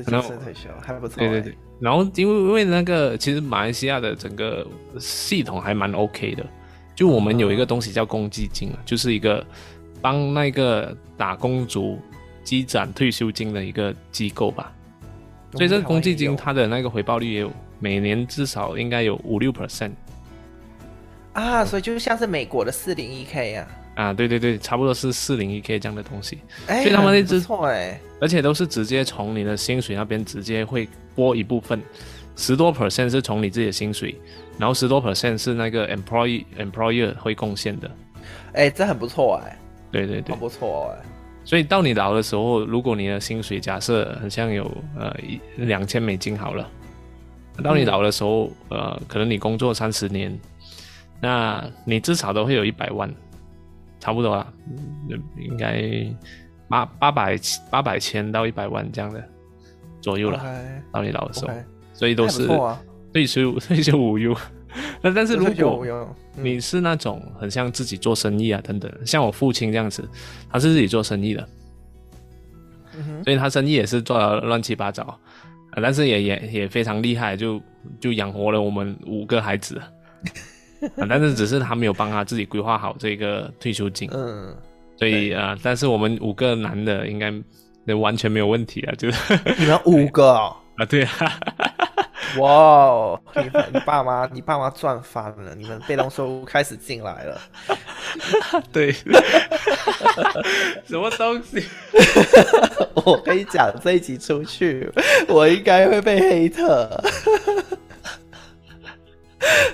[0.06, 1.18] 然后退休还不错。
[1.18, 4.66] 对对对，然后因为因为那个其实马来西亚的整个
[4.98, 6.44] 系统还蛮 OK 的，
[6.94, 9.44] 就我们有一个东西叫公积金，嗯、就是一个
[10.00, 11.98] 帮那个打工族
[12.42, 14.72] 积攒退休金的一个机构吧。
[15.52, 19.92] 所以这个公积金它的那个回报率也有，每年至少应该有五六 percent。
[21.32, 23.66] 啊，所以就像是美国的四零一 k 啊。
[23.98, 26.38] 啊，对对对，差不多是四零一 k 这样的东西。
[26.68, 31.82] 哎，所以他们一直错哎，而且都是直接从你的薪水那边直接会拨一部分，
[32.36, 34.14] 十多 percent 是从你自己的薪水，
[34.56, 37.90] 然后十多 percent 是那个 employee employer 会贡献的。
[38.52, 39.58] 哎，这很不错哎。
[39.90, 41.04] 对对对，很不错哎。
[41.44, 46.70] 所以到你老的时候，如果你的薪水假设很像有呃一两千美金好了，
[47.64, 50.38] 到你老的时候，嗯、呃，可能你工作三十年，
[51.20, 53.12] 那你至少都会有一百万。
[54.00, 54.52] 差不多啊，
[55.36, 56.06] 应该
[56.68, 57.36] 八八百
[57.70, 59.22] 八百千到一百万这样的
[60.00, 60.44] 左右了。
[60.92, 61.52] 到你老的时候
[61.92, 62.46] 所以都是
[63.12, 64.36] 退休 退休无忧。
[65.02, 70.08] 那但是如果你是那种很像自己做生意啊等等，像我父亲这样子，
[70.50, 71.48] 他是自己做生意的，
[72.94, 75.18] 嗯、所以他生意也是做的乱七八糟，
[75.82, 77.60] 但是也也也非常厉害，就
[77.98, 79.80] 就养活了我们五个孩子。
[80.96, 84.56] 啊，但是只是他没有帮他自己规划好这个退休金，嗯，
[84.96, 87.32] 所以啊，但是我们五个男的应该
[87.94, 91.40] 完全没有问题啊，就是 你们五个啊，对啊，
[92.38, 97.40] 哇，你你爸妈你爸妈赚翻了，你们被动收入开始进来了，
[98.70, 98.92] 对，
[100.86, 101.64] 什么东西？
[103.04, 104.88] 我跟你讲，这一集出去，
[105.26, 107.02] 我应该会被黑特。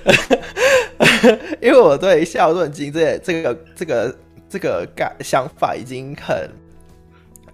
[1.61, 4.16] 因为我对孝顺金这这个这个
[4.49, 6.51] 这个感想法已经很，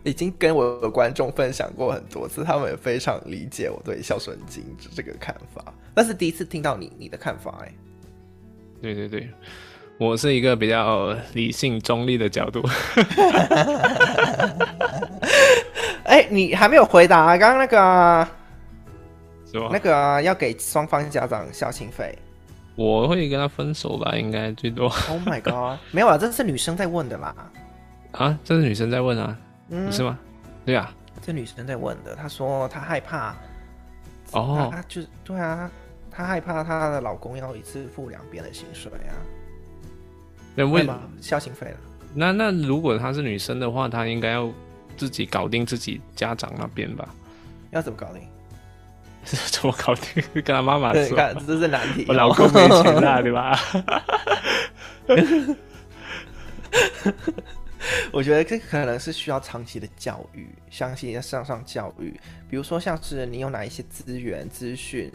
[0.03, 4.65] 已经跟我的观众分享过很多次，他们也非常理解我对孝顺金
[4.95, 5.65] 这个看法。
[5.95, 7.73] 但是第一次听到你你的看法，哎，
[8.83, 9.29] 对对对，
[9.99, 12.61] 我是一个比较理性中立的角度。
[16.05, 18.40] 哎，你还没有回答刚刚那个。
[19.59, 22.17] 吗那个、啊、要给双方家长孝亲费，
[22.77, 24.85] 我会跟他分手吧，应该最多。
[25.09, 27.35] Oh my god，没有啊，这是女生在问的啦。
[28.13, 29.37] 啊，这是女生在问啊，
[29.69, 30.19] 嗯，不是吗？
[30.65, 33.35] 对啊，这女生在问的，她说她害怕。
[34.33, 35.71] 哦，她就对啊，
[36.11, 39.15] 她害怕她的老公要一次付两边的薪水啊。
[40.55, 41.77] 那为什么孝亲费了？
[42.15, 44.51] 那那如果她是女生的话，她应该要
[44.97, 47.09] 自己搞定自己家长那边吧？
[47.71, 48.23] 要怎么搞定？
[49.51, 50.23] 怎么搞定？
[50.35, 52.05] 跟他妈妈说，看这是难题。
[52.09, 53.59] 我老公没钱啊，对吧？
[58.13, 62.19] 我觉得这可能是需要长期的教育，相信要上上教育。
[62.49, 65.11] 比如说，像是你有哪一些资源、资讯，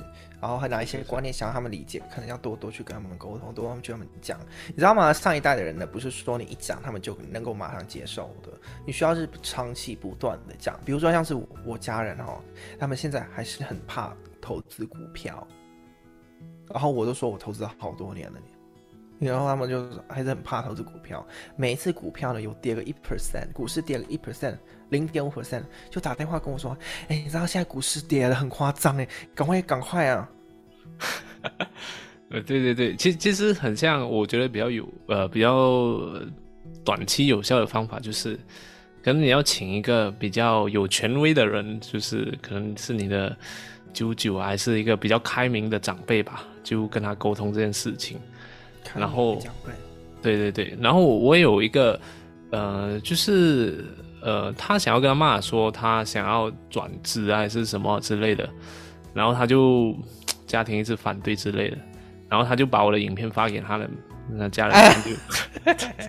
[0.45, 4.39] 然后还哪一些观念想让他们理解，可能要多多去跟他们沟通，多他们去跟他们讲。
[4.67, 5.11] 你知道吗？
[5.11, 8.51] 上一代的人呢，不是说你一讲他们就能够马上接受的，
[8.85, 10.79] 你需要是长期不断的讲。
[10.85, 11.33] 比如说，像是
[11.65, 12.39] 我家人哦，
[12.77, 15.47] 他们现在还是很怕投资股票，
[16.69, 18.39] 然后我都说我投资了好多年了。
[19.17, 21.25] 然后他们就还是很怕投资股票，
[21.55, 24.57] 每一次股票呢有跌个一 percent，股市跌了一 percent，
[24.89, 26.77] 零点五 percent，就打电话跟我说
[27.07, 30.29] ：“哎，你知道现在股市跌了很夸张哎，赶快赶快啊！”
[32.29, 36.09] 呃，对对对，其实其实很像，我觉得比较有呃比较
[36.83, 38.35] 短期有效的方法就是，
[39.03, 43.35] 可能你要请一个比较有权威的人，就是可能是你的
[43.93, 48.19] 舅舅还是一个比较开明的长辈吧，就跟他沟通这件事情。
[48.95, 49.39] 然后，
[50.21, 51.99] 对对对，然后我有一个，
[52.49, 53.85] 呃，就是
[54.21, 58.49] 呃，他想要跟他妈妈说，他想要转职还是什么之类的，
[59.13, 59.95] 然后他就
[60.55, 61.77] 家庭一直反对之类的，
[62.29, 63.89] 然后他就把我的影片发给他的
[64.29, 65.11] 那家人看，就。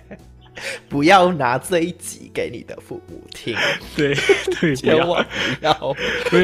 [0.89, 3.55] 不要拿这一集给你的父母听，
[3.95, 4.15] 对
[4.59, 5.23] 对，千万
[5.59, 5.95] 不要，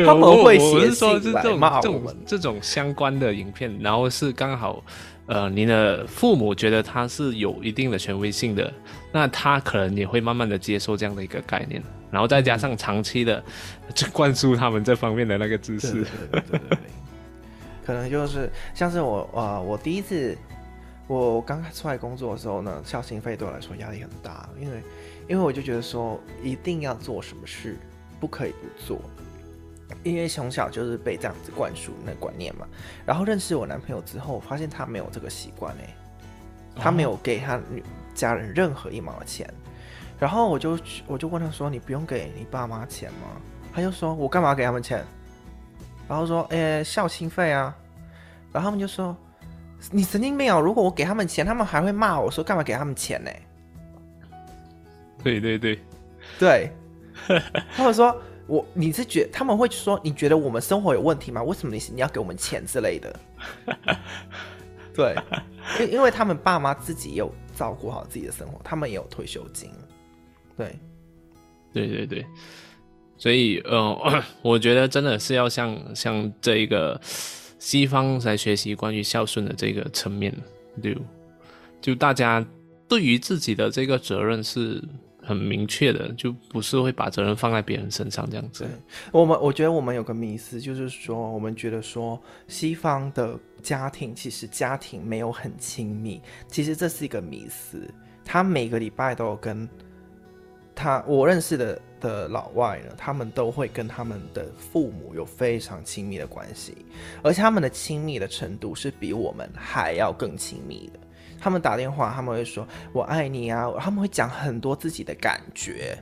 [0.06, 4.84] 他们会写信来骂我们，这种相关的影片，然后是刚好。
[5.26, 8.72] 呃，您的父母觉得他是有一定的权威性的，
[9.14, 11.82] 那他可能也会慢慢的接受这样的一个概念，
[12.12, 13.42] 然后再加上长期的
[13.96, 16.78] 去 灌输他们这方面的那个知识，对对对对，
[17.86, 20.38] 可能就是像是我啊、呃，我第一次
[21.08, 24.84] 我刚出来工作的时候呢，孝心费对我来说压力很大，因为
[25.28, 27.78] 因为我就觉得说一定要做什么事，
[28.20, 29.00] 不可以不做。
[30.02, 32.66] 因为从小就是被这样子灌输那观念嘛。
[33.06, 35.96] 然后认识我男朋友之后，发现他没有这个习惯哎，
[36.76, 37.84] 他没有给他女
[38.16, 39.48] 家人任何一毛钱。
[40.20, 43.42] 然后我就我就问他说：“你不用给你爸妈钱吗？”
[43.74, 45.06] 他就说：“我干嘛给他们钱？”
[46.08, 47.76] 然后说：“诶，孝心费啊。”
[48.52, 49.16] 然后他们就说
[49.92, 50.60] ：“你神经病啊！
[50.60, 53.32] 如果我给他们钱，他们还会骂我说干嘛给他们钱呢？”
[55.24, 55.80] 对对对，
[56.38, 56.72] 对，
[57.76, 61.42] 他们说我你是觉他们会说你觉得我们生活有问题吗？
[61.42, 63.20] 为什么你你要给我们钱之类的？
[64.94, 65.16] 对，
[65.80, 69.72] 因因为他们爸妈自己有照顾好自己的生活，他们也有退休金。
[70.56, 70.78] 对，
[71.72, 72.26] 对对对，
[73.18, 77.00] 所以呃， 我觉得真的是要像像这一个
[77.60, 80.36] 西方来学习关于孝顺的这个层面，
[80.82, 80.92] 就
[81.82, 82.46] 就大家
[82.88, 84.84] 对于自己的这个责任是
[85.22, 88.66] 很明确的，就不是会把责任放在别人身上这样子。
[89.12, 97.80] 我们我觉得我们有个迷思，就是说我们觉得说西方的家庭其实家庭没有很亲密，其实这是一个迷思。
[98.26, 99.68] 他每个礼拜都有跟。
[100.76, 106.76] 他我认识的的老外呢，他们都会跟他们的父母有非常亲密的关系，
[107.24, 111.00] 而且他们的亲密的程度是比我们还要更亲密的。
[111.40, 115.98] 他们打电话，他们会说“我爱你啊”，他们会讲很多自己的感觉，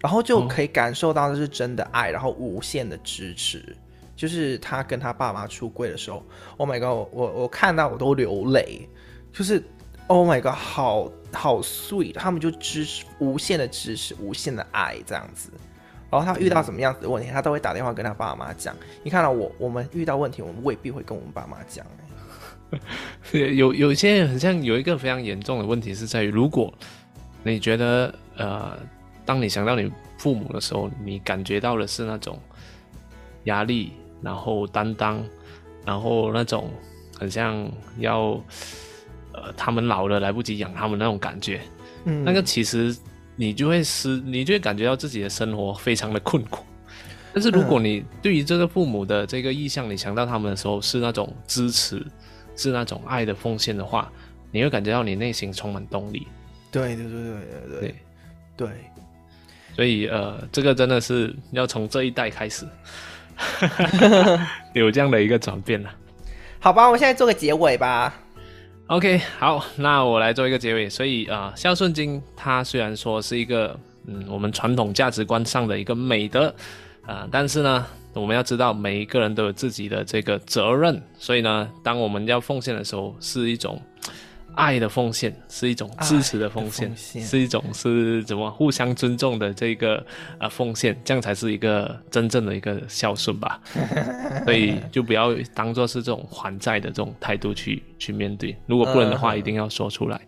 [0.00, 3.76] 然后就可以感受到这是真的爱，然后无限的支持。
[4.16, 6.22] 就是他跟他爸妈出柜的时候
[6.56, 8.88] ，Oh my god，我我看到我都流泪，
[9.32, 9.62] 就是。
[10.08, 15.50] Oh my god，好好 sweet，他们就支持无限的支持，无限的爱这样子。
[16.10, 18.74] 然后他遇到什么样子的问题，他都会打电话跟他爸妈讲。
[19.04, 21.84] 你看到我，我们遇到问题，我们未必会跟我们爸妈讲。
[23.32, 26.72] 有有些很像有一个非常严重的问题是在于，如果
[27.42, 28.78] 你觉得呃，
[29.26, 32.40] 当你想到你父母的时候，你感觉到的是那种
[33.44, 33.92] 压力，
[34.22, 35.22] 然后担当，
[35.84, 36.70] 然后那种
[37.18, 38.42] 很像要。
[39.42, 41.60] 呃，他们老了来不及养他们那种感觉，
[42.04, 42.96] 嗯，那个其实
[43.36, 46.64] 你就会失，你就会感觉到自己的生活非常的困苦。
[47.32, 52.04] 但是如果你对于这个父母的这个意向，你想到他们的时候是那种支持，
[52.56, 54.10] 是那种爱的奉献的话，
[54.50, 56.26] 你会感觉到你内心充满动力。
[56.70, 57.94] 对对对对对对对，
[58.56, 58.68] 对。
[59.76, 62.66] 所以呃，这个真的是要从这一代开始
[64.74, 65.90] 有这样的一个转变了。
[66.58, 68.12] 好吧，我现在做个结尾吧。
[68.88, 70.88] OK，好，那我来做一个结尾。
[70.88, 76.54] 所以啊，孝顺经它虽然说是一个嗯，我们传统价值观上的一个美德
[77.04, 80.98] 啊，但是呢，我们要知道每一个人都有自己的这个责任。
[81.18, 83.78] 所以呢，当我们要奉献的时候，是一种。
[84.54, 90.04] 爱的奉献是一种支持的奉献，是一种是怎么互相尊重的这个
[90.38, 93.60] 呃奉献，这样才是一个真正的一个孝顺吧。
[94.44, 100.20] 所以就不要当做是这种还债的这种态度去去面对，如果不能的话，一定要说出来。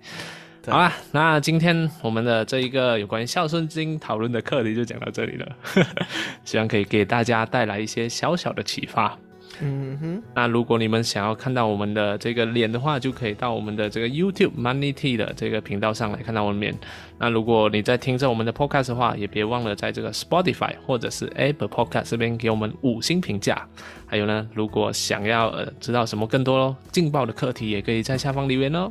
[0.67, 5.57] 好啦，那今天我们的这一个有关于孝顺经讨论的课题就讲到这里了，
[6.45, 9.19] 希望可以给大家带来一些小小的启发。
[9.63, 16.75] 嗯哼，那如果你们想要看到我们的这个脸的话，就可以到我们的这个 YouTube Money T 的这个频道上来看到我们脸。
[17.19, 23.67] 那如果你在听着我们的 Podcast 的话，也别忘了在这个 Spotify 或者是 Apple Podcast 这边给我们五星评价。
[24.07, 28.91] 还有呢，如果想要呃知道什么更多劲爆的课题，也可以在下方留言哦。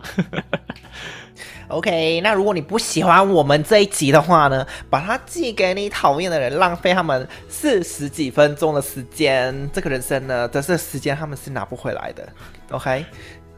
[1.67, 9.69] OK，那如果你不喜欢我们这一集的话呢，把它寄给你讨厌的人，浪费他们四十几分钟的时间。
[9.71, 12.27] 这个人生呢，这是时间他们是拿不回来的。
[12.71, 13.05] OK，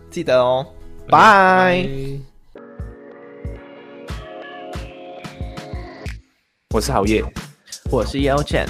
[0.10, 0.66] 记得哦，
[1.10, 1.86] 拜。
[6.74, 7.22] 我是郝叶，
[7.90, 8.66] 我是 Yelchan，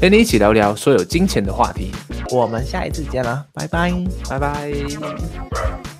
[0.00, 1.92] 跟你一起聊聊所有金钱的话题。
[2.30, 3.92] 我们下一次见了，拜拜，
[4.28, 5.95] 拜拜。